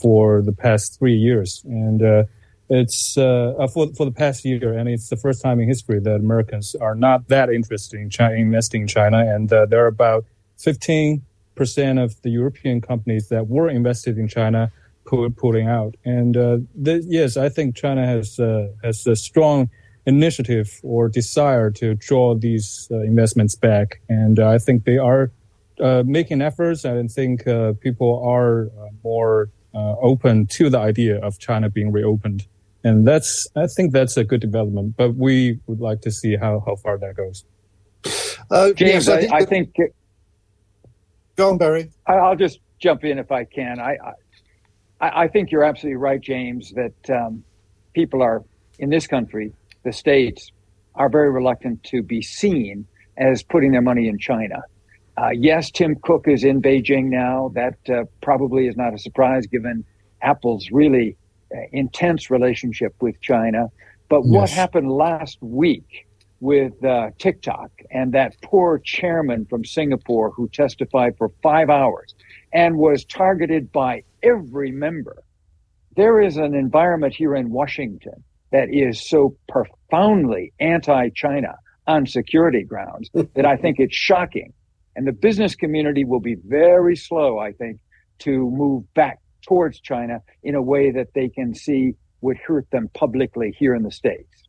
for 0.00 0.40
the 0.40 0.52
past 0.52 0.98
three 0.98 1.14
years, 1.14 1.62
and 1.66 2.26
it's 2.70 3.14
for 3.14 3.92
for 3.94 4.04
the 4.06 4.14
past 4.16 4.44
year, 4.44 4.72
and 4.72 4.88
it's 4.88 5.08
the 5.10 5.16
first 5.16 5.42
time 5.42 5.60
in 5.60 5.68
history 5.68 6.00
that 6.00 6.16
Americans 6.16 6.74
are 6.80 6.94
not 6.94 7.28
that 7.28 7.50
interested 7.50 8.00
in 8.00 8.08
China, 8.08 8.34
investing 8.36 8.82
in 8.82 8.88
China, 8.88 9.18
and 9.18 9.50
there 9.50 9.84
are 9.84 9.88
about 9.88 10.24
fifteen 10.56 11.22
percent 11.54 11.98
of 11.98 12.20
the 12.22 12.30
European 12.30 12.80
companies 12.80 13.28
that 13.28 13.48
were 13.48 13.68
invested 13.68 14.18
in 14.18 14.28
China 14.28 14.70
pulling 15.36 15.68
out. 15.68 15.96
And 16.04 16.36
uh, 16.36 16.58
yes, 16.76 17.36
I 17.36 17.48
think 17.48 17.76
China 17.76 18.06
has 18.06 18.38
uh, 18.38 18.68
has 18.82 19.06
a 19.06 19.16
strong 19.16 19.68
initiative 20.06 20.80
or 20.82 21.08
desire 21.08 21.70
to 21.70 21.94
draw 21.94 22.34
these 22.34 22.88
uh, 22.90 23.00
investments 23.00 23.54
back, 23.54 24.00
and 24.08 24.38
I 24.38 24.58
think 24.58 24.84
they 24.84 24.98
are 24.98 25.30
uh, 25.80 26.02
making 26.06 26.42
efforts. 26.42 26.84
I 26.84 27.06
think 27.06 27.46
uh, 27.46 27.72
people 27.80 28.22
are 28.24 28.66
uh, 28.66 28.88
more 29.02 29.50
open 29.74 30.46
to 30.46 30.68
the 30.68 30.78
idea 30.78 31.18
of 31.18 31.38
China 31.38 31.70
being 31.70 31.92
reopened. 31.92 32.46
And 32.84 33.06
that's, 33.06 33.46
I 33.56 33.66
think 33.66 33.92
that's 33.92 34.16
a 34.18 34.24
good 34.24 34.40
development, 34.40 34.96
but 34.96 35.14
we 35.14 35.60
would 35.66 35.80
like 35.80 36.02
to 36.02 36.10
see 36.10 36.36
how, 36.36 36.62
how 36.66 36.76
far 36.76 36.98
that 36.98 37.16
goes. 37.16 37.44
James, 38.74 39.06
yes, 39.06 39.08
I, 39.08 39.14
I 39.14 39.18
think, 39.18 39.30
I 39.38 39.44
think 39.44 39.94
Go 41.36 41.50
on, 41.50 41.58
Barry. 41.58 41.90
I'll 42.06 42.36
just 42.36 42.60
jump 42.78 43.04
in 43.04 43.18
if 43.18 43.32
I 43.32 43.44
can. 43.44 43.80
I, 43.80 43.96
I, 45.00 45.24
I 45.24 45.28
think 45.28 45.50
you're 45.50 45.64
absolutely 45.64 45.96
right, 45.96 46.20
James, 46.20 46.72
that 46.72 47.10
um, 47.10 47.44
people 47.94 48.22
are 48.22 48.44
in 48.78 48.90
this 48.90 49.06
country, 49.06 49.52
the 49.84 49.92
states, 49.92 50.50
are 50.94 51.08
very 51.08 51.30
reluctant 51.30 51.82
to 51.84 52.02
be 52.02 52.20
seen 52.20 52.86
as 53.16 53.42
putting 53.42 53.72
their 53.72 53.82
money 53.82 54.08
in 54.08 54.18
China. 54.18 54.62
Uh, 55.16 55.30
yes, 55.30 55.70
Tim 55.70 55.96
Cook 55.96 56.26
is 56.26 56.44
in 56.44 56.62
Beijing 56.62 57.06
now. 57.06 57.50
That 57.54 57.76
uh, 57.88 58.04
probably 58.22 58.66
is 58.66 58.76
not 58.76 58.94
a 58.94 58.98
surprise 58.98 59.46
given 59.46 59.84
Apple's 60.22 60.70
really 60.70 61.16
uh, 61.54 61.58
intense 61.72 62.30
relationship 62.30 62.94
with 63.00 63.20
China. 63.20 63.68
But 64.08 64.22
yes. 64.24 64.32
what 64.32 64.50
happened 64.50 64.90
last 64.90 65.38
week 65.42 66.06
with 66.42 66.84
uh, 66.84 67.08
TikTok 67.20 67.70
and 67.92 68.12
that 68.14 68.34
poor 68.42 68.80
chairman 68.80 69.46
from 69.46 69.64
Singapore 69.64 70.32
who 70.32 70.48
testified 70.48 71.16
for 71.16 71.30
five 71.40 71.70
hours 71.70 72.16
and 72.52 72.76
was 72.76 73.04
targeted 73.04 73.70
by 73.70 74.02
every 74.24 74.72
member. 74.72 75.22
There 75.94 76.20
is 76.20 76.38
an 76.38 76.52
environment 76.56 77.14
here 77.14 77.36
in 77.36 77.50
Washington 77.50 78.24
that 78.50 78.74
is 78.74 79.08
so 79.08 79.36
profoundly 79.48 80.52
anti 80.58 81.10
China 81.10 81.54
on 81.86 82.06
security 82.06 82.64
grounds 82.64 83.08
that 83.14 83.46
I 83.46 83.56
think 83.56 83.78
it's 83.78 83.94
shocking. 83.94 84.52
And 84.96 85.06
the 85.06 85.12
business 85.12 85.54
community 85.54 86.04
will 86.04 86.20
be 86.20 86.34
very 86.44 86.96
slow, 86.96 87.38
I 87.38 87.52
think, 87.52 87.78
to 88.20 88.50
move 88.50 88.92
back 88.94 89.20
towards 89.46 89.78
China 89.78 90.20
in 90.42 90.56
a 90.56 90.62
way 90.62 90.90
that 90.90 91.14
they 91.14 91.28
can 91.28 91.54
see 91.54 91.94
would 92.20 92.36
hurt 92.36 92.68
them 92.72 92.90
publicly 92.94 93.54
here 93.56 93.76
in 93.76 93.84
the 93.84 93.92
States. 93.92 94.41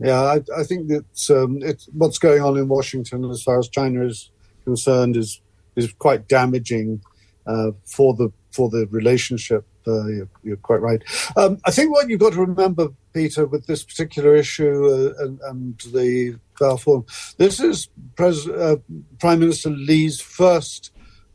Yeah, 0.00 0.20
I, 0.20 0.42
I 0.56 0.62
think 0.62 0.88
that 0.88 1.30
um, 1.30 1.60
what's 1.92 2.18
going 2.18 2.42
on 2.42 2.56
in 2.56 2.68
Washington, 2.68 3.24
as 3.30 3.42
far 3.42 3.58
as 3.58 3.68
China 3.68 4.06
is 4.06 4.30
concerned, 4.64 5.16
is 5.16 5.40
is 5.74 5.92
quite 5.94 6.28
damaging 6.28 7.00
uh, 7.46 7.72
for 7.84 8.14
the 8.14 8.30
for 8.52 8.68
the 8.70 8.86
relationship. 8.90 9.66
Uh, 9.86 10.06
you're, 10.08 10.28
you're, 10.42 10.56
quite 10.58 10.82
right. 10.82 11.02
Um, 11.36 11.58
I 11.64 11.70
think 11.70 11.90
what 11.90 12.10
you've 12.10 12.20
got 12.20 12.34
to 12.34 12.40
remember, 12.40 12.88
Peter, 13.14 13.46
with 13.46 13.66
this 13.66 13.82
particular 13.82 14.36
issue 14.36 14.84
uh, 14.84 15.24
and, 15.24 15.40
and, 15.40 15.80
the 15.94 16.38
Forum, 16.58 17.06
this 17.38 17.58
is 17.58 17.88
Pres- 18.14 18.48
uh, 18.48 18.76
Prime 19.18 19.40
Minister 19.40 19.70
Li's 19.70 20.20
first 20.20 20.90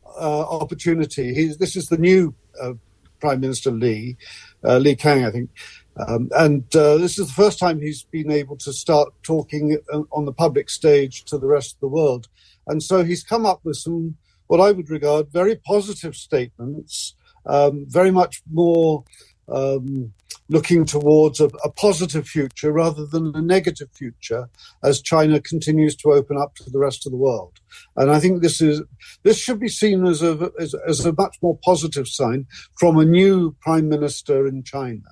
uh, 0.06 0.42
opportunity. 0.42 1.34
He's, 1.34 1.56
this 1.56 1.74
is 1.74 1.88
the 1.88 1.98
new 1.98 2.32
uh, 2.62 2.74
Prime 3.18 3.40
Minister 3.40 3.72
Li, 3.72 4.16
Lee 4.62 4.94
Kang, 4.94 5.24
I 5.24 5.32
think. 5.32 5.50
Um, 5.96 6.28
and 6.36 6.64
uh, 6.74 6.98
this 6.98 7.18
is 7.18 7.28
the 7.28 7.34
first 7.34 7.58
time 7.58 7.80
he's 7.80 8.02
been 8.02 8.30
able 8.30 8.56
to 8.56 8.72
start 8.72 9.12
talking 9.22 9.78
uh, 9.92 10.02
on 10.12 10.24
the 10.24 10.32
public 10.32 10.68
stage 10.68 11.24
to 11.26 11.38
the 11.38 11.46
rest 11.46 11.74
of 11.74 11.80
the 11.80 11.88
world. 11.88 12.28
And 12.66 12.82
so 12.82 13.04
he's 13.04 13.22
come 13.22 13.46
up 13.46 13.60
with 13.64 13.76
some, 13.76 14.16
what 14.48 14.60
I 14.60 14.72
would 14.72 14.90
regard, 14.90 15.32
very 15.32 15.56
positive 15.56 16.16
statements 16.16 17.14
um, 17.46 17.84
very 17.88 18.10
much 18.10 18.42
more 18.50 19.04
um, 19.48 20.12
looking 20.48 20.84
towards 20.84 21.40
a, 21.40 21.46
a, 21.64 21.70
positive 21.70 22.26
future 22.26 22.72
rather 22.72 23.06
than 23.06 23.34
a 23.34 23.42
negative 23.42 23.88
future 23.92 24.48
as 24.82 25.00
China 25.00 25.40
continues 25.40 25.96
to 25.96 26.12
open 26.12 26.36
up 26.36 26.54
to 26.54 26.70
the 26.70 26.78
rest 26.78 27.06
of 27.06 27.12
the 27.12 27.18
world. 27.18 27.60
And 27.96 28.10
I 28.10 28.20
think 28.20 28.42
this 28.42 28.60
is 28.60 28.82
this 29.22 29.38
should 29.38 29.60
be 29.60 29.68
seen 29.68 30.06
as 30.06 30.22
a 30.22 30.50
as, 30.58 30.74
as 30.86 31.04
a 31.04 31.12
much 31.12 31.36
more 31.42 31.58
positive 31.62 32.08
sign 32.08 32.46
from 32.78 32.98
a 32.98 33.04
new 33.04 33.54
prime 33.60 33.88
minister 33.88 34.46
in 34.46 34.62
China. 34.62 35.02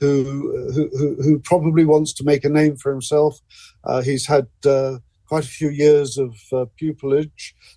Who, 0.00 0.70
who, 0.72 1.16
who 1.22 1.38
probably 1.40 1.84
wants 1.84 2.12
to 2.14 2.24
make 2.24 2.44
a 2.44 2.48
name 2.48 2.76
for 2.76 2.92
himself. 2.92 3.40
Uh, 3.84 4.02
he's 4.02 4.26
had 4.26 4.46
uh, 4.64 4.98
quite 5.26 5.44
a 5.44 5.48
few 5.48 5.70
years 5.70 6.18
of 6.18 6.36
uh, 6.52 6.66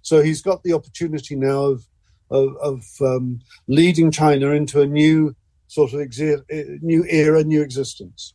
so 0.01 0.21
he's 0.21 0.41
got 0.41 0.63
the 0.63 0.73
opportunity 0.73 1.35
now 1.35 1.63
of 1.63 1.85
of, 2.31 2.55
of 2.61 2.83
um, 3.01 3.39
leading 3.67 4.09
China 4.09 4.51
into 4.51 4.81
a 4.81 4.87
new 4.87 5.35
sort 5.67 5.93
of 5.93 5.99
exi- 5.99 6.81
new 6.81 7.05
era, 7.09 7.43
new 7.43 7.61
existence. 7.61 8.33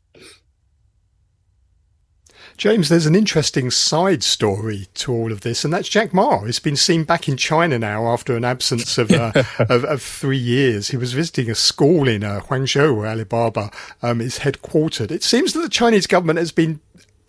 James, 2.56 2.88
there's 2.88 3.04
an 3.04 3.14
interesting 3.14 3.70
side 3.70 4.22
story 4.22 4.86
to 4.94 5.12
all 5.12 5.30
of 5.30 5.42
this, 5.42 5.62
and 5.62 5.74
that's 5.74 5.90
Jack 5.90 6.14
Ma. 6.14 6.40
He's 6.40 6.58
been 6.58 6.76
seen 6.76 7.04
back 7.04 7.28
in 7.28 7.36
China 7.36 7.78
now 7.78 8.06
after 8.06 8.34
an 8.34 8.46
absence 8.46 8.96
of, 8.96 9.10
uh, 9.10 9.32
of, 9.58 9.84
of, 9.84 10.02
three 10.02 10.38
years. 10.38 10.88
He 10.88 10.96
was 10.96 11.12
visiting 11.12 11.50
a 11.50 11.54
school 11.54 12.08
in 12.08 12.24
uh, 12.24 12.40
Hangzhou, 12.40 12.96
where 12.96 13.08
Alibaba 13.08 13.70
um, 14.02 14.22
is 14.22 14.38
headquartered. 14.38 15.10
It 15.10 15.22
seems 15.22 15.52
that 15.52 15.60
the 15.60 15.68
Chinese 15.68 16.06
government 16.06 16.38
has 16.38 16.50
been 16.50 16.80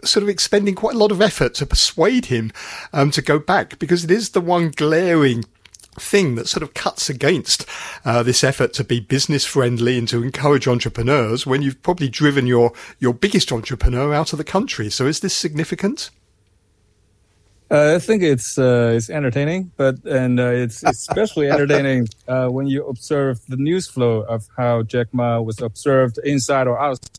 sort 0.03 0.23
of 0.23 0.29
expending 0.29 0.75
quite 0.75 0.95
a 0.95 0.99
lot 0.99 1.11
of 1.11 1.21
effort 1.21 1.55
to 1.55 1.65
persuade 1.65 2.27
him 2.27 2.51
um, 2.93 3.11
to 3.11 3.21
go 3.21 3.37
back 3.37 3.77
because 3.79 4.03
it 4.03 4.11
is 4.11 4.29
the 4.29 4.41
one 4.41 4.69
glaring 4.69 5.43
thing 5.99 6.35
that 6.35 6.47
sort 6.47 6.63
of 6.63 6.73
cuts 6.73 7.09
against 7.09 7.65
uh, 8.05 8.23
this 8.23 8.43
effort 8.43 8.73
to 8.73 8.83
be 8.83 8.99
business 8.99 9.45
friendly 9.45 9.97
and 9.97 10.07
to 10.07 10.23
encourage 10.23 10.67
entrepreneurs 10.67 11.45
when 11.45 11.61
you've 11.61 11.81
probably 11.81 12.09
driven 12.09 12.47
your 12.47 12.71
your 12.99 13.13
biggest 13.13 13.51
entrepreneur 13.51 14.13
out 14.13 14.33
of 14.33 14.37
the 14.37 14.43
country. 14.43 14.89
So 14.89 15.05
is 15.05 15.19
this 15.19 15.33
significant? 15.33 16.09
Uh, 17.69 17.95
I 17.95 17.99
think 17.99 18.23
it's 18.23 18.57
uh, 18.57 18.93
it's 18.95 19.09
entertaining, 19.09 19.71
but 19.75 20.03
and 20.05 20.39
uh, 20.39 20.47
it's 20.47 20.83
especially 20.85 21.49
entertaining 21.49 22.07
uh, 22.27 22.47
when 22.47 22.67
you 22.67 22.85
observe 22.87 23.45
the 23.47 23.57
news 23.57 23.87
flow 23.87 24.21
of 24.21 24.47
how 24.55 24.83
Jack 24.83 25.07
Ma 25.11 25.41
was 25.41 25.61
observed 25.61 26.17
inside 26.23 26.67
or 26.67 26.79
outside 26.79 27.09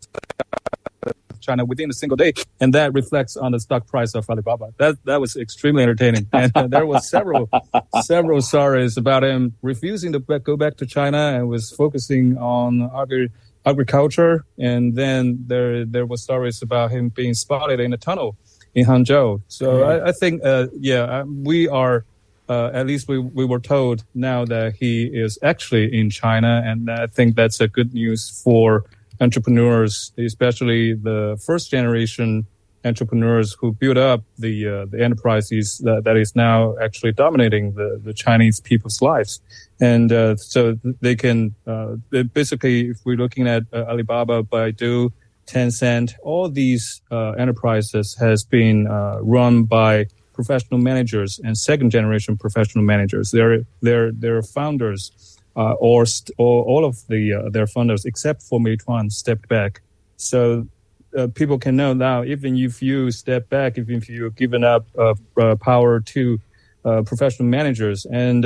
China 1.49 1.65
within 1.65 1.91
a 1.91 1.93
single 1.93 2.17
day, 2.17 2.33
and 2.61 2.75
that 2.75 2.93
reflects 2.93 3.37
on 3.37 3.53
the 3.53 3.61
stock 3.61 3.87
price 3.87 4.15
of 4.15 4.29
Alibaba. 4.29 4.73
That 4.79 4.97
that 5.05 5.21
was 5.21 5.37
extremely 5.37 5.83
entertaining, 5.83 6.27
and 6.33 6.53
uh, 6.55 6.67
there 6.67 6.87
was 6.87 7.09
several 7.09 7.49
several 8.03 8.41
stories 8.43 8.97
about 8.97 9.25
him 9.25 9.55
refusing 9.63 10.13
to 10.13 10.21
go 10.21 10.57
back 10.57 10.77
to 10.77 10.87
China 10.87 11.23
and 11.37 11.49
was 11.49 11.71
focusing 11.71 12.37
on 12.39 12.91
agri- 12.95 13.31
agriculture, 13.65 14.45
and 14.59 14.95
then 14.95 15.45
there 15.47 15.85
there 15.85 16.07
was 16.07 16.23
stories 16.23 16.63
about 16.63 16.91
him 16.91 17.09
being 17.09 17.35
spotted 17.35 17.81
in 17.81 17.93
a 17.93 17.97
tunnel 17.97 18.37
in 18.75 18.87
Hangzhou. 18.87 19.43
So 19.49 19.83
I, 19.83 20.09
I, 20.09 20.13
think, 20.13 20.45
uh, 20.45 20.69
yeah, 20.79 21.03
uh, 21.03 21.25
we 21.25 21.69
are. 21.69 22.05
Uh, 22.51 22.71
at 22.73 22.87
least 22.87 23.09
we, 23.09 23.19
we 23.19 23.45
were 23.45 23.61
told 23.61 24.03
now 24.15 24.43
that 24.43 24.75
he 24.75 25.05
is 25.05 25.39
actually 25.43 25.93
in 25.93 26.09
China, 26.09 26.63
and 26.65 26.91
I 26.91 27.07
think 27.07 27.37
that's 27.37 27.61
a 27.61 27.69
good 27.69 27.93
news 27.93 28.41
for 28.43 28.87
entrepreneurs, 29.21 30.13
especially 30.19 30.95
the 30.95 31.41
first 31.45 31.71
generation 31.71 32.47
entrepreneurs 32.85 33.57
who 33.61 33.73
built 33.73 33.97
up 33.97 34.23
the 34.39 34.67
uh, 34.67 34.87
the 34.87 35.03
enterprises 35.03 35.79
that, 35.85 36.05
that 36.05 36.17
is 36.17 36.35
now 36.37 36.77
actually 36.79 37.13
dominating 37.13 37.75
the, 37.75 38.01
the 38.03 38.13
Chinese 38.13 38.61
people's 38.61 39.03
lives, 39.03 39.41
and 39.81 40.13
uh, 40.13 40.37
so 40.37 40.79
they 41.01 41.17
can 41.17 41.55
uh, 41.67 41.97
basically, 42.33 42.89
if 42.89 42.99
we're 43.05 43.17
looking 43.17 43.47
at 43.49 43.65
uh, 43.73 43.85
Alibaba, 43.89 44.43
Baidu, 44.43 45.11
Tencent, 45.47 46.15
all 46.23 46.49
these 46.49 47.03
uh, 47.11 47.31
enterprises 47.33 48.17
has 48.21 48.45
been 48.45 48.87
uh, 48.87 49.19
run 49.23 49.65
by 49.65 50.07
professional 50.33 50.79
managers 50.79 51.41
and 51.43 51.59
second 51.59 51.91
generation 51.91 52.37
professional 52.37 52.85
managers. 52.85 53.31
They're 53.31 53.65
they're 53.83 54.13
they're 54.13 54.43
founders 54.43 55.38
uh, 55.59 55.73
or, 55.81 56.07
st- 56.07 56.35
or 56.39 56.65
all 56.65 56.85
of 56.85 57.05
the 57.09 57.35
uh, 57.35 57.51
their 57.51 57.67
funders 57.67 58.07
except 58.07 58.43
for 58.43 58.61
Meituan 58.61 59.11
stepped 59.11 59.49
back. 59.49 59.83
So 60.17 60.69
uh, 61.17 61.27
people 61.35 61.59
can 61.59 61.75
know 61.75 61.93
now, 61.93 62.23
even 62.23 62.57
if 62.57 62.81
you 62.81 63.11
step 63.11 63.49
back, 63.49 63.77
even 63.77 63.97
if 63.97 64.09
you've 64.09 64.37
given 64.37 64.63
up 64.63 64.87
uh, 64.97 65.15
uh, 65.41 65.57
power 65.57 66.01
to 66.01 66.39
uh, 66.85 67.03
professional 67.03 67.49
managers 67.49 68.07
and 68.07 68.45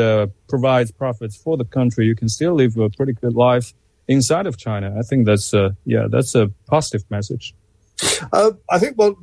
provides 0.48 0.90
profits 0.90 1.36
for 1.36 1.56
the 1.58 1.66
country, 1.66 2.06
you 2.06 2.16
can 2.16 2.28
still 2.28 2.54
live 2.54 2.78
a 2.78 2.88
pretty 2.88 3.12
good 3.12 3.34
life 3.34 3.74
inside 4.08 4.46
of 4.46 4.56
China. 4.56 4.94
I 4.98 5.02
think 5.02 5.26
that's 5.26 5.52
yeah, 5.84 6.06
that's 6.08 6.34
a 6.34 6.50
positive 6.66 7.04
message. 7.10 7.54
I 8.32 8.78
think 8.78 8.96
what 8.96 9.16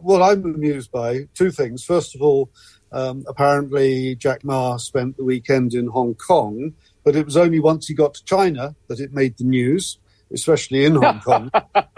what 0.00 0.22
I'm 0.22 0.44
amused 0.44 0.92
by 0.92 1.26
two 1.34 1.50
things. 1.50 1.84
First 1.84 2.14
of 2.14 2.22
all, 2.22 2.50
um, 2.92 3.24
apparently 3.26 4.14
Jack 4.14 4.44
Ma 4.44 4.76
spent 4.76 5.16
the 5.16 5.24
weekend 5.24 5.74
in 5.74 5.88
Hong 5.88 6.14
Kong 6.14 6.72
but 7.06 7.14
it 7.14 7.24
was 7.24 7.36
only 7.36 7.60
once 7.60 7.86
he 7.86 7.94
got 7.94 8.14
to 8.14 8.24
China 8.24 8.74
that 8.88 8.98
it 8.98 9.14
made 9.14 9.38
the 9.38 9.44
news, 9.44 9.98
especially 10.32 10.84
in 10.84 10.96
Hong 10.96 11.20
Kong. 11.20 11.52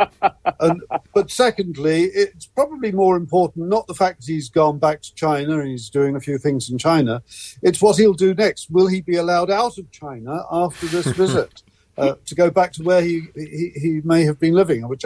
and, 0.60 0.82
but 1.14 1.30
secondly, 1.30 2.04
it's 2.12 2.44
probably 2.44 2.92
more 2.92 3.16
important 3.16 3.68
not 3.70 3.86
the 3.86 3.94
fact 3.94 4.20
that 4.20 4.30
he's 4.30 4.50
gone 4.50 4.78
back 4.78 5.00
to 5.00 5.14
China 5.14 5.60
and 5.60 5.70
he's 5.70 5.88
doing 5.88 6.14
a 6.14 6.20
few 6.20 6.36
things 6.36 6.68
in 6.68 6.76
China, 6.76 7.22
it's 7.62 7.80
what 7.80 7.96
he'll 7.96 8.12
do 8.12 8.34
next. 8.34 8.70
Will 8.70 8.86
he 8.86 9.00
be 9.00 9.16
allowed 9.16 9.50
out 9.50 9.78
of 9.78 9.90
China 9.90 10.44
after 10.52 10.86
this 10.86 11.06
visit? 11.16 11.62
Uh, 11.96 12.14
to 12.26 12.36
go 12.36 12.48
back 12.48 12.72
to 12.72 12.84
where 12.84 13.02
he, 13.02 13.22
he, 13.34 13.72
he 13.74 14.00
may 14.04 14.22
have 14.22 14.38
been 14.38 14.54
living, 14.54 14.86
which 14.86 15.04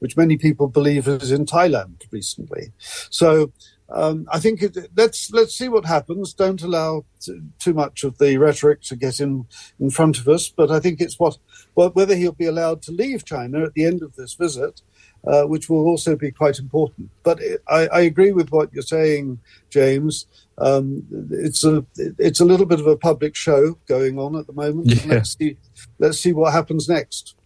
which 0.00 0.14
many 0.14 0.36
people 0.36 0.68
believe 0.68 1.08
is 1.08 1.32
in 1.32 1.46
Thailand 1.46 2.02
recently. 2.10 2.70
So 3.08 3.50
um, 3.90 4.26
I 4.32 4.38
think 4.38 4.62
it, 4.62 4.76
let's 4.96 5.30
let's 5.30 5.56
see 5.56 5.68
what 5.68 5.84
happens. 5.84 6.32
Don't 6.32 6.62
allow 6.62 7.04
t- 7.20 7.40
too 7.58 7.74
much 7.74 8.02
of 8.02 8.16
the 8.18 8.38
rhetoric 8.38 8.80
to 8.82 8.96
get 8.96 9.20
in 9.20 9.46
in 9.78 9.90
front 9.90 10.18
of 10.18 10.26
us. 10.28 10.48
But 10.48 10.70
I 10.70 10.80
think 10.80 11.00
it's 11.00 11.18
what 11.18 11.36
whether 11.74 12.16
he'll 12.16 12.32
be 12.32 12.46
allowed 12.46 12.80
to 12.82 12.92
leave 12.92 13.24
China 13.24 13.64
at 13.64 13.74
the 13.74 13.84
end 13.84 14.02
of 14.02 14.16
this 14.16 14.34
visit, 14.34 14.80
uh, 15.26 15.42
which 15.44 15.68
will 15.68 15.84
also 15.84 16.16
be 16.16 16.30
quite 16.30 16.58
important. 16.58 17.10
But 17.22 17.42
it, 17.42 17.62
I, 17.68 17.86
I, 17.88 18.00
agree 18.00 18.32
with 18.32 18.50
what 18.50 18.72
you're 18.72 18.82
saying, 18.82 19.40
James. 19.68 20.26
Um, 20.56 21.04
it's 21.30 21.62
a 21.62 21.84
it's 22.18 22.40
a 22.40 22.44
little 22.44 22.66
bit 22.66 22.80
of 22.80 22.86
a 22.86 22.96
public 22.96 23.36
show 23.36 23.78
going 23.86 24.18
on 24.18 24.34
at 24.34 24.46
the 24.46 24.54
moment. 24.54 24.86
Yeah. 24.86 25.14
Let's 25.14 25.36
see 25.36 25.58
let's 25.98 26.20
see 26.20 26.32
what 26.32 26.54
happens 26.54 26.88
next. 26.88 27.36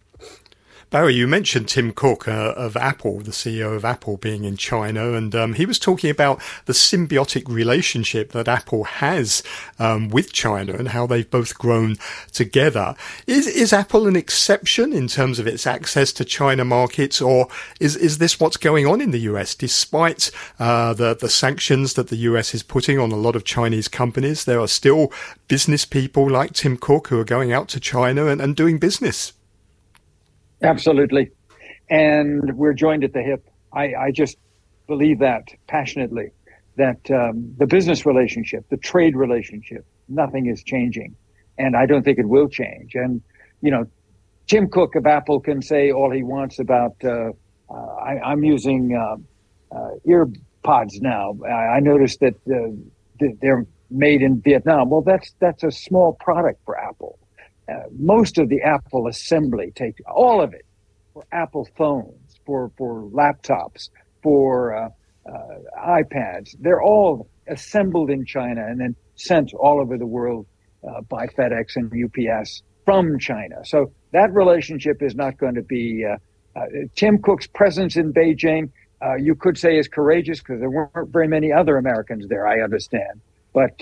Barry, 0.91 1.13
you 1.13 1.27
mentioned 1.27 1.67
Tim 1.67 1.93
Cook 1.93 2.27
uh, 2.27 2.53
of 2.57 2.75
Apple, 2.75 3.19
the 3.19 3.29
CEO 3.29 3.75
of 3.75 3.85
Apple, 3.85 4.17
being 4.17 4.43
in 4.43 4.57
China, 4.57 5.13
and 5.13 5.35
um, 5.35 5.53
he 5.53 5.67
was 5.67 5.77
talking 5.77 6.09
about 6.09 6.41
the 6.65 6.73
symbiotic 6.73 7.47
relationship 7.47 8.31
that 8.31 8.47
Apple 8.47 8.85
has 8.85 9.43
um, 9.77 10.09
with 10.09 10.33
China 10.33 10.73
and 10.73 10.87
how 10.87 11.05
they've 11.05 11.29
both 11.29 11.59
grown 11.59 11.97
together. 12.31 12.95
Is 13.27 13.45
is 13.45 13.71
Apple 13.71 14.07
an 14.07 14.15
exception 14.15 14.91
in 14.91 15.07
terms 15.07 15.37
of 15.37 15.45
its 15.45 15.67
access 15.67 16.11
to 16.13 16.25
China 16.25 16.65
markets, 16.65 17.21
or 17.21 17.49
is 17.79 17.95
is 17.95 18.17
this 18.17 18.39
what's 18.39 18.57
going 18.57 18.87
on 18.87 18.99
in 18.99 19.11
the 19.11 19.29
US? 19.31 19.53
Despite 19.53 20.31
uh, 20.57 20.95
the 20.95 21.13
the 21.13 21.29
sanctions 21.29 21.93
that 21.93 22.07
the 22.07 22.17
US 22.29 22.55
is 22.55 22.63
putting 22.63 22.97
on 22.97 23.11
a 23.11 23.15
lot 23.15 23.35
of 23.35 23.43
Chinese 23.43 23.87
companies, 23.87 24.45
there 24.45 24.59
are 24.59 24.67
still 24.67 25.13
business 25.47 25.85
people 25.85 26.27
like 26.27 26.53
Tim 26.53 26.77
Cook 26.77 27.09
who 27.09 27.19
are 27.19 27.23
going 27.23 27.53
out 27.53 27.67
to 27.69 27.79
China 27.79 28.25
and, 28.25 28.41
and 28.41 28.55
doing 28.55 28.79
business. 28.79 29.33
Absolutely. 30.61 31.31
And 31.89 32.55
we're 32.57 32.73
joined 32.73 33.03
at 33.03 33.13
the 33.13 33.21
hip. 33.21 33.47
I, 33.73 33.93
I 33.95 34.11
just 34.11 34.37
believe 34.87 35.19
that 35.19 35.43
passionately 35.67 36.31
that 36.79 37.11
um, 37.11 37.53
the 37.57 37.67
business 37.67 38.05
relationship, 38.05 38.65
the 38.69 38.77
trade 38.77 39.15
relationship, 39.15 39.85
nothing 40.07 40.47
is 40.47 40.63
changing. 40.63 41.15
And 41.57 41.75
I 41.75 41.85
don't 41.85 42.03
think 42.03 42.17
it 42.17 42.27
will 42.27 42.47
change. 42.47 42.95
And, 42.95 43.21
you 43.61 43.69
know, 43.69 43.85
Tim 44.47 44.69
Cook 44.69 44.95
of 44.95 45.05
Apple 45.05 45.41
can 45.41 45.61
say 45.61 45.91
all 45.91 46.09
he 46.09 46.23
wants 46.23 46.57
about, 46.57 46.95
uh, 47.03 47.31
uh, 47.69 47.73
I, 47.73 48.31
am 48.31 48.43
using 48.43 48.95
uh, 48.95 49.75
uh, 49.75 49.89
earpods 50.07 51.01
now. 51.01 51.37
I, 51.45 51.77
I 51.77 51.79
noticed 51.81 52.21
that 52.21 52.35
uh, 52.49 53.27
they're 53.41 53.65
made 53.91 54.21
in 54.21 54.41
Vietnam. 54.41 54.89
Well, 54.89 55.01
that's, 55.01 55.33
that's 55.39 55.63
a 55.63 55.71
small 55.71 56.13
product 56.13 56.61
for 56.63 56.79
Apple. 56.79 57.19
Uh, 57.69 57.83
most 57.97 58.37
of 58.37 58.49
the 58.49 58.61
Apple 58.61 59.07
assembly 59.07 59.71
take 59.75 59.95
all 60.07 60.41
of 60.41 60.53
it 60.53 60.65
for 61.13 61.23
Apple 61.31 61.67
phones, 61.77 62.39
for 62.45 62.71
for 62.77 63.03
laptops, 63.09 63.89
for 64.23 64.75
uh, 64.75 64.89
uh, 65.29 66.01
iPads. 66.01 66.55
They're 66.59 66.81
all 66.81 67.29
assembled 67.47 68.09
in 68.09 68.25
China 68.25 68.65
and 68.65 68.79
then 68.79 68.95
sent 69.15 69.53
all 69.53 69.79
over 69.79 69.97
the 69.97 70.05
world 70.05 70.47
uh, 70.87 71.01
by 71.01 71.27
FedEx 71.27 71.75
and 71.75 71.91
UPS 71.91 72.63
from 72.85 73.19
China. 73.19 73.57
So 73.65 73.91
that 74.13 74.33
relationship 74.33 75.01
is 75.01 75.15
not 75.15 75.37
going 75.37 75.55
to 75.55 75.63
be. 75.63 76.05
Uh, 76.05 76.17
Tim 76.95 77.21
Cook's 77.21 77.47
presence 77.47 77.95
in 77.95 78.11
Beijing, 78.11 78.71
you 79.19 79.35
could 79.35 79.57
say, 79.57 79.77
is 79.77 79.87
courageous 79.87 80.39
because 80.39 80.59
there 80.59 80.69
weren't 80.69 81.09
very 81.09 81.27
many 81.27 81.53
other 81.53 81.77
Americans 81.77 82.27
there. 82.27 82.47
I 82.47 82.61
understand, 82.61 83.21
but 83.53 83.77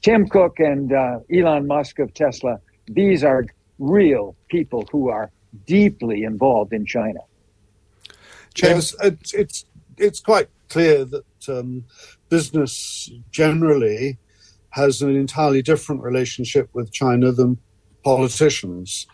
Tim 0.00 0.28
Cook 0.28 0.58
and 0.58 0.92
Elon 1.30 1.66
Musk 1.66 1.98
of 1.98 2.14
Tesla 2.14 2.60
These 2.88 3.24
are 3.24 3.46
real 3.78 4.36
people 4.48 4.88
who 4.90 5.08
are 5.08 5.30
deeply 5.66 6.24
involved 6.24 6.72
in 6.72 6.86
China. 6.86 7.20
James, 8.54 8.94
it's, 9.02 9.34
it's 9.34 9.64
it's 9.98 10.20
quite 10.20 10.48
clear 10.68 11.04
that 11.04 11.24
um, 11.48 11.84
business 12.28 13.10
generally 13.30 14.18
has 14.70 15.02
an 15.02 15.14
entirely 15.16 15.62
different 15.62 16.02
relationship 16.02 16.68
with 16.72 16.92
China 16.92 17.32
than 17.32 17.58
politicians. 18.04 19.06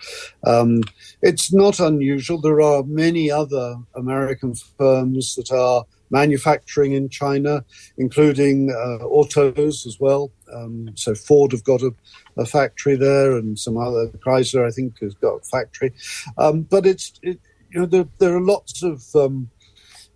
Um, 0.45 0.83
it's 1.23 1.53
not 1.53 1.81
unusual. 1.81 2.41
There 2.41 2.61
are 2.61 2.83
many 2.83 3.31
other 3.31 3.77
American 3.95 4.55
firms 4.55 5.35
that 5.37 5.51
are 5.51 5.85
manufacturing 6.13 6.93
in 6.93 7.09
China, 7.09 7.65
including 7.99 8.71
uh, 8.71 9.05
autos 9.05 9.87
as 9.87 9.99
well. 9.99 10.31
Um, 10.55 10.91
so 10.95 11.15
Ford 11.15 11.53
have 11.53 11.65
got 11.65 11.83
a, 11.83 11.93
a, 12.37 12.45
factory 12.45 12.95
there, 12.95 13.37
and 13.37 13.59
some 13.59 13.77
other 13.77 14.09
Chrysler, 14.25 14.67
I 14.67 14.71
think, 14.71 15.01
has 15.01 15.15
got 15.15 15.37
a 15.37 15.41
factory. 15.41 15.93
Um, 16.39 16.63
but 16.63 16.87
it's 16.87 17.13
it, 17.23 17.41
you 17.71 17.81
know 17.81 17.87
there, 17.87 18.07
there, 18.19 18.37
are 18.37 18.41
lots 18.41 18.83
of 18.83 19.03
um, 19.17 19.51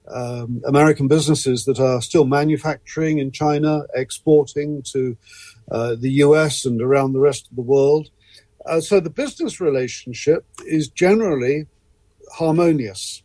um, 0.09 0.63
American 0.67 1.09
businesses 1.09 1.65
that 1.65 1.81
are 1.81 2.03
still 2.03 2.27
manufacturing 2.27 3.19
in 3.19 3.33
China, 3.33 3.85
exporting 3.95 4.83
to 4.93 5.17
uh, 5.71 5.97
the 5.99 6.11
US 6.25 6.65
and 6.67 6.81
around 6.81 7.15
the 7.15 7.21
rest 7.21 7.49
of 7.49 7.57
the 7.57 7.63
world. 7.63 8.11
Uh, 8.67 8.81
so 8.81 9.01
the 9.01 9.11
business 9.11 9.61
relationship 9.61 10.45
is 10.67 10.89
generally 10.89 11.67
harmonious. 12.35 13.23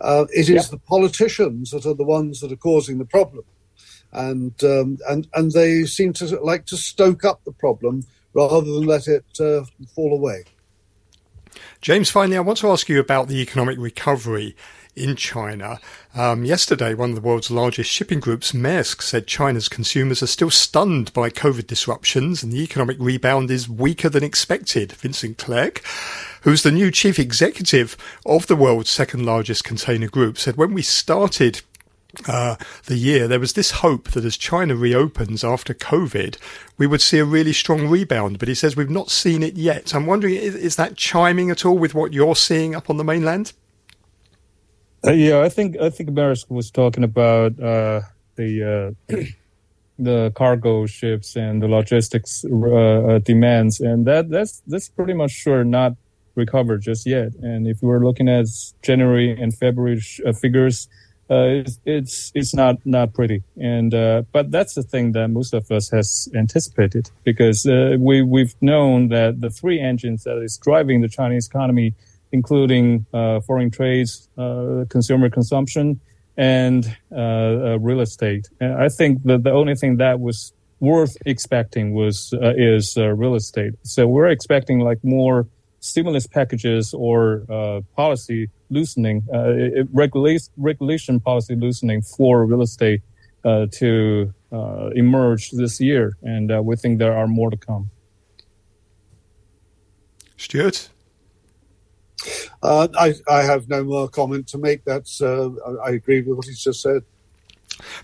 Uh, 0.00 0.26
it 0.30 0.48
is 0.48 0.50
yep. 0.50 0.64
the 0.66 0.78
politicians 0.78 1.70
that 1.70 1.84
are 1.86 1.94
the 1.94 2.04
ones 2.04 2.40
that 2.40 2.52
are 2.52 2.56
causing 2.56 2.98
the 2.98 3.04
problem, 3.04 3.44
and 4.12 4.62
um, 4.64 4.98
and 5.08 5.28
and 5.34 5.52
they 5.52 5.84
seem 5.84 6.12
to 6.14 6.24
like 6.40 6.66
to 6.66 6.76
stoke 6.76 7.24
up 7.24 7.44
the 7.44 7.52
problem 7.52 8.04
rather 8.32 8.60
than 8.60 8.86
let 8.86 9.06
it 9.06 9.24
uh, 9.40 9.64
fall 9.94 10.12
away. 10.12 10.44
James, 11.80 12.10
finally, 12.10 12.36
I 12.36 12.40
want 12.40 12.58
to 12.58 12.70
ask 12.70 12.88
you 12.88 13.00
about 13.00 13.28
the 13.28 13.40
economic 13.40 13.78
recovery 13.78 14.54
in 14.96 15.16
China. 15.16 15.78
Um, 16.14 16.44
yesterday, 16.44 16.94
one 16.94 17.10
of 17.10 17.14
the 17.14 17.22
world's 17.22 17.50
largest 17.50 17.90
shipping 17.90 18.20
groups, 18.20 18.52
Maersk, 18.52 19.02
said 19.02 19.26
China's 19.26 19.68
consumers 19.68 20.22
are 20.22 20.26
still 20.26 20.50
stunned 20.50 21.12
by 21.12 21.30
COVID 21.30 21.66
disruptions 21.66 22.42
and 22.42 22.52
the 22.52 22.62
economic 22.62 22.96
rebound 22.98 23.50
is 23.50 23.68
weaker 23.68 24.08
than 24.08 24.24
expected. 24.24 24.92
Vincent 24.92 25.38
Clerc, 25.38 25.84
who's 26.42 26.62
the 26.62 26.72
new 26.72 26.90
chief 26.90 27.18
executive 27.18 27.96
of 28.26 28.46
the 28.46 28.56
world's 28.56 28.90
second 28.90 29.24
largest 29.24 29.64
container 29.64 30.08
group, 30.08 30.38
said 30.38 30.56
when 30.56 30.74
we 30.74 30.82
started 30.82 31.62
uh, 32.26 32.56
the 32.86 32.96
year, 32.96 33.28
there 33.28 33.40
was 33.40 33.52
this 33.52 33.70
hope 33.70 34.10
that 34.10 34.24
as 34.24 34.36
China 34.36 34.74
reopens 34.74 35.44
after 35.44 35.72
COVID, 35.72 36.36
we 36.76 36.86
would 36.86 37.00
see 37.00 37.18
a 37.18 37.24
really 37.24 37.52
strong 37.52 37.88
rebound. 37.88 38.38
But 38.38 38.48
he 38.48 38.54
says 38.54 38.76
we've 38.76 38.90
not 38.90 39.10
seen 39.10 39.42
it 39.42 39.56
yet. 39.56 39.94
I'm 39.94 40.06
wondering, 40.06 40.34
is, 40.34 40.54
is 40.54 40.76
that 40.76 40.96
chiming 40.96 41.50
at 41.50 41.64
all 41.64 41.78
with 41.78 41.94
what 41.94 42.12
you're 42.12 42.36
seeing 42.36 42.74
up 42.74 42.90
on 42.90 42.96
the 42.96 43.04
mainland? 43.04 43.52
Uh, 45.06 45.12
yeah, 45.12 45.40
I 45.40 45.48
think 45.48 45.78
I 45.78 45.88
think 45.88 46.10
Maersk 46.10 46.50
was 46.50 46.70
talking 46.70 47.04
about 47.04 47.58
uh, 47.58 48.02
the 48.36 48.94
uh, 49.10 49.16
the 49.98 50.30
cargo 50.34 50.86
ships 50.86 51.36
and 51.36 51.62
the 51.62 51.68
logistics 51.68 52.44
uh, 52.44 52.66
uh, 52.66 53.18
demands, 53.20 53.80
and 53.80 54.06
that 54.06 54.28
that's 54.28 54.62
that's 54.66 54.90
pretty 54.90 55.14
much 55.14 55.30
sure 55.30 55.64
not 55.64 55.96
recovered 56.34 56.82
just 56.82 57.06
yet. 57.06 57.34
And 57.36 57.66
if 57.66 57.82
we're 57.82 58.04
looking 58.04 58.28
at 58.28 58.46
January 58.82 59.30
and 59.40 59.56
February 59.56 60.02
uh, 60.26 60.32
figures, 60.32 60.86
it's, 61.30 61.80
it's 61.86 62.32
it's 62.34 62.54
not 62.54 62.76
not 62.84 63.14
pretty. 63.14 63.42
And 63.58 63.92
but 64.32 64.50
that's 64.50 64.74
the 64.74 64.82
thing 64.82 65.12
that 65.12 65.28
most 65.28 65.54
of 65.54 65.70
us 65.70 65.88
has 65.90 66.28
anticipated 66.34 67.10
because 67.24 67.64
we 67.64 68.20
we've 68.20 68.54
known 68.60 69.08
that 69.08 69.40
the 69.40 69.48
three 69.48 69.80
engines 69.80 70.24
that 70.24 70.42
is 70.42 70.58
driving 70.58 71.00
the 71.00 71.08
Chinese 71.08 71.46
economy 71.46 71.94
including 72.32 73.06
uh, 73.12 73.40
foreign 73.40 73.70
trades, 73.70 74.28
uh, 74.38 74.84
consumer 74.88 75.28
consumption, 75.30 76.00
and 76.36 76.96
uh, 77.14 77.78
real 77.80 78.00
estate. 78.00 78.48
And 78.60 78.74
I 78.74 78.88
think 78.88 79.22
that 79.24 79.44
the 79.44 79.50
only 79.50 79.74
thing 79.74 79.96
that 79.98 80.20
was 80.20 80.52
worth 80.78 81.16
expecting 81.26 81.92
was 81.92 82.32
is 82.56 82.96
real 82.96 83.34
estate. 83.34 83.74
So 83.82 84.06
we're 84.06 84.28
expecting 84.28 84.80
like 84.80 84.98
more 85.02 85.46
stimulus 85.80 86.26
packages 86.26 86.94
or 86.94 87.44
uh, 87.50 87.80
policy 87.96 88.48
loosening, 88.70 89.26
uh, 89.34 89.84
regulation, 89.92 90.52
regulation 90.56 91.18
policy 91.20 91.56
loosening 91.56 92.02
for 92.02 92.46
real 92.46 92.62
estate 92.62 93.02
uh, 93.44 93.66
to 93.72 94.32
emerge 94.94 95.50
this 95.50 95.80
year. 95.80 96.16
And 96.22 96.64
we 96.64 96.76
think 96.76 96.98
there 96.98 97.16
are 97.16 97.26
more 97.26 97.50
to 97.50 97.56
come. 97.56 97.90
Stewart? 100.36 100.88
Uh, 102.62 102.88
I, 102.98 103.14
I, 103.28 103.42
have 103.42 103.68
no 103.68 103.82
more 103.84 104.08
comment 104.08 104.46
to 104.48 104.58
make. 104.58 104.84
That's 104.84 105.22
uh, 105.22 105.48
I 105.82 105.92
agree 105.92 106.20
with 106.20 106.36
what 106.36 106.46
he's 106.46 106.62
just 106.62 106.82
said. 106.82 107.02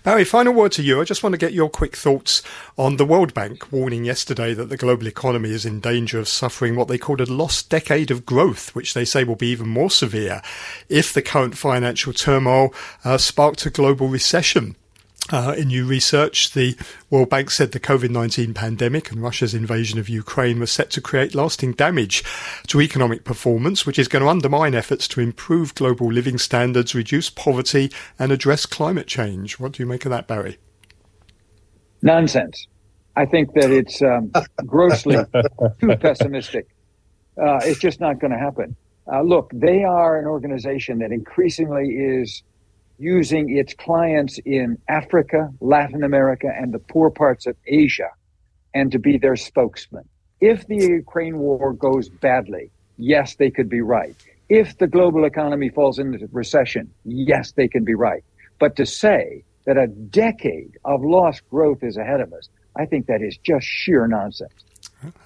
Barry, 0.03 0.23
final 0.23 0.53
word 0.53 0.71
to 0.73 0.83
you. 0.83 0.99
I 0.99 1.03
just 1.03 1.21
want 1.23 1.33
to 1.33 1.37
get 1.37 1.53
your 1.53 1.69
quick 1.69 1.95
thoughts 1.95 2.41
on 2.77 2.97
the 2.97 3.05
World 3.05 3.33
Bank 3.33 3.71
warning 3.71 4.05
yesterday 4.05 4.53
that 4.53 4.69
the 4.69 4.77
global 4.77 5.07
economy 5.07 5.51
is 5.51 5.65
in 5.65 5.79
danger 5.79 6.19
of 6.19 6.27
suffering 6.27 6.75
what 6.75 6.87
they 6.87 6.97
called 6.97 7.21
a 7.21 7.31
lost 7.31 7.69
decade 7.69 8.09
of 8.09 8.25
growth, 8.25 8.73
which 8.73 8.93
they 8.93 9.05
say 9.05 9.23
will 9.23 9.35
be 9.35 9.47
even 9.47 9.67
more 9.67 9.91
severe 9.91 10.41
if 10.89 11.13
the 11.13 11.21
current 11.21 11.57
financial 11.57 12.13
turmoil 12.13 12.73
uh, 13.03 13.17
sparked 13.17 13.65
a 13.65 13.69
global 13.69 14.07
recession. 14.07 14.75
Uh, 15.29 15.53
in 15.57 15.67
new 15.67 15.85
research, 15.85 16.53
the 16.53 16.77
World 17.09 17.29
Bank 17.29 17.51
said 17.51 17.73
the 17.73 17.81
COVID 17.81 18.09
19 18.09 18.53
pandemic 18.53 19.11
and 19.11 19.21
Russia's 19.21 19.53
invasion 19.53 19.99
of 19.99 20.07
Ukraine 20.07 20.59
were 20.59 20.65
set 20.65 20.89
to 20.91 21.01
create 21.01 21.35
lasting 21.35 21.73
damage 21.73 22.23
to 22.67 22.79
economic 22.79 23.25
performance, 23.25 23.85
which 23.85 23.99
is 23.99 24.07
going 24.07 24.23
to 24.23 24.29
undermine 24.29 24.73
efforts 24.73 25.05
to 25.09 25.19
improve 25.19 25.75
global 25.75 26.11
living 26.11 26.37
standards, 26.37 26.95
reduce 26.95 27.29
poverty, 27.29 27.91
and 28.17 28.31
address 28.31 28.65
climate 28.65 29.07
change. 29.07 29.59
What 29.59 29.73
do 29.73 29.83
you 29.83 29.87
make 29.87 30.05
of 30.05 30.11
that, 30.11 30.27
Barry? 30.27 30.59
Nonsense. 32.01 32.67
I 33.17 33.25
think 33.25 33.53
that 33.55 33.69
it's 33.69 34.01
um, 34.01 34.31
grossly 34.65 35.17
too 35.81 35.97
pessimistic. 35.97 36.67
Uh, 37.37 37.59
it's 37.63 37.79
just 37.79 37.99
not 37.99 38.19
going 38.19 38.31
to 38.31 38.39
happen. 38.39 38.77
Uh, 39.11 39.21
look, 39.21 39.51
they 39.53 39.83
are 39.83 40.19
an 40.19 40.25
organization 40.25 40.99
that 40.99 41.11
increasingly 41.11 41.89
is 41.89 42.43
using 42.97 43.55
its 43.55 43.73
clients 43.73 44.39
in 44.45 44.77
Africa, 44.87 45.51
Latin 45.59 46.03
America, 46.03 46.51
and 46.55 46.73
the 46.73 46.79
poor 46.79 47.09
parts 47.09 47.45
of 47.45 47.55
Asia, 47.65 48.09
and 48.73 48.91
to 48.91 48.99
be 48.99 49.17
their 49.17 49.35
spokesman. 49.35 50.07
If 50.41 50.67
the 50.67 50.77
Ukraine 50.77 51.39
war 51.39 51.73
goes 51.73 52.09
badly, 52.09 52.71
yes, 52.97 53.35
they 53.35 53.51
could 53.51 53.69
be 53.69 53.81
right. 53.81 54.15
If 54.49 54.77
the 54.77 54.87
global 54.87 55.25
economy 55.25 55.69
falls 55.69 55.99
into 55.99 56.27
recession, 56.31 56.91
yes, 57.03 57.51
they 57.51 57.67
can 57.67 57.83
be 57.83 57.95
right. 57.95 58.23
But 58.59 58.75
to 58.77 58.85
say 58.85 59.43
that 59.65 59.77
a 59.77 59.87
decade 59.87 60.77
of 60.85 61.03
lost 61.03 61.47
growth 61.49 61.83
is 61.83 61.97
ahead 61.97 62.21
of 62.21 62.33
us, 62.33 62.49
I 62.75 62.85
think 62.85 63.07
that 63.07 63.21
is 63.21 63.37
just 63.37 63.65
sheer 63.65 64.07
nonsense. 64.07 64.63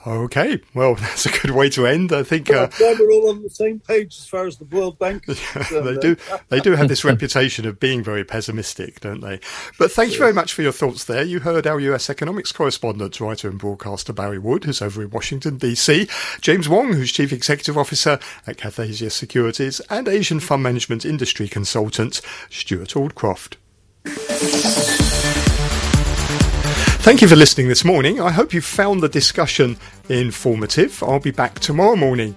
Okay, 0.05 0.60
well, 0.73 0.95
that's 0.99 1.25
a 1.25 1.29
good 1.29 1.51
way 1.51 1.69
to 1.71 1.88
end. 1.88 2.12
I 2.12 2.23
think 2.23 2.49
uh, 2.49 2.69
we're 2.79 3.12
all 3.12 3.29
on 3.29 3.41
the 3.41 3.49
same 3.49 3.79
page 3.79 4.17
as 4.17 4.25
far 4.25 4.45
as 4.45 4.57
the 4.57 4.65
World 4.65 4.99
Bank. 4.99 5.25
they 5.25 5.97
do. 5.97 6.17
They 6.49 6.60
do 6.60 6.75
have 6.75 6.88
this 6.88 7.03
reputation 7.05 7.65
of 7.65 7.79
being 7.79 8.03
very 8.03 8.23
pessimistic, 8.23 8.99
don't 8.99 9.21
they? 9.21 9.39
But 9.79 9.91
thank 9.91 10.12
you 10.13 10.19
very 10.19 10.34
much 10.34 10.53
for 10.53 10.62
your 10.62 10.71
thoughts 10.71 11.05
there. 11.05 11.23
You 11.23 11.39
heard 11.39 11.65
our 11.65 11.79
US 11.79 12.10
economics 12.10 12.51
correspondent, 12.51 13.19
writer, 13.19 13.49
and 13.49 13.60
broadcaster 13.60 14.13
Barry 14.13 14.39
Wood, 14.39 14.65
who's 14.65 14.81
over 14.81 15.01
in 15.01 15.10
Washington 15.10 15.57
D.C. 15.57 16.07
James 16.41 16.67
Wong, 16.67 16.93
who's 16.93 17.12
chief 17.12 17.31
executive 17.31 17.77
officer 17.77 18.19
at 18.45 18.57
Cathaysia 18.57 19.10
Securities, 19.10 19.79
and 19.89 20.07
Asian 20.07 20.39
fund 20.39 20.63
management 20.63 21.05
industry 21.05 21.47
consultant 21.47 22.21
Stewart 22.49 22.89
Aldcroft. 22.89 23.55
Thank 27.02 27.24
you 27.24 27.28
for 27.28 27.36
listening 27.36 27.68
this 27.68 27.84
morning. 27.84 28.22
I 28.22 28.30
hope 28.30 28.54
you 28.54 28.62
found 28.62 29.02
the 29.02 29.10
discussion 29.10 29.76
informative. 30.08 31.02
I'll 31.02 31.20
be 31.20 31.32
back 31.32 31.58
tomorrow 31.58 31.96
morning 31.96 32.36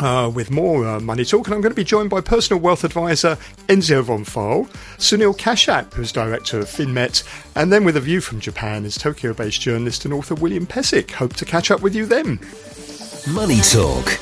uh, 0.00 0.30
with 0.34 0.50
more 0.50 0.84
uh, 0.84 0.98
money 0.98 1.24
talk, 1.24 1.46
and 1.46 1.54
I'm 1.54 1.60
going 1.60 1.70
to 1.70 1.76
be 1.76 1.84
joined 1.84 2.10
by 2.10 2.20
personal 2.20 2.60
wealth 2.60 2.82
advisor 2.82 3.38
Enzio 3.68 4.02
von 4.02 4.24
Pfeil, 4.24 4.68
Sunil 4.98 5.38
Kashyap, 5.38 5.94
who's 5.94 6.10
director 6.10 6.58
of 6.58 6.66
FinMet, 6.66 7.22
and 7.54 7.72
then 7.72 7.84
with 7.84 7.96
a 7.96 8.00
view 8.00 8.20
from 8.20 8.40
Japan 8.40 8.84
is 8.84 8.96
Tokyo 8.96 9.32
based 9.32 9.60
journalist 9.60 10.04
and 10.04 10.12
author 10.12 10.34
William 10.34 10.66
Pesek. 10.66 11.12
Hope 11.12 11.34
to 11.36 11.44
catch 11.44 11.70
up 11.70 11.80
with 11.80 11.94
you 11.94 12.04
then. 12.04 12.40
Money 13.32 13.60
Talk 13.60 14.18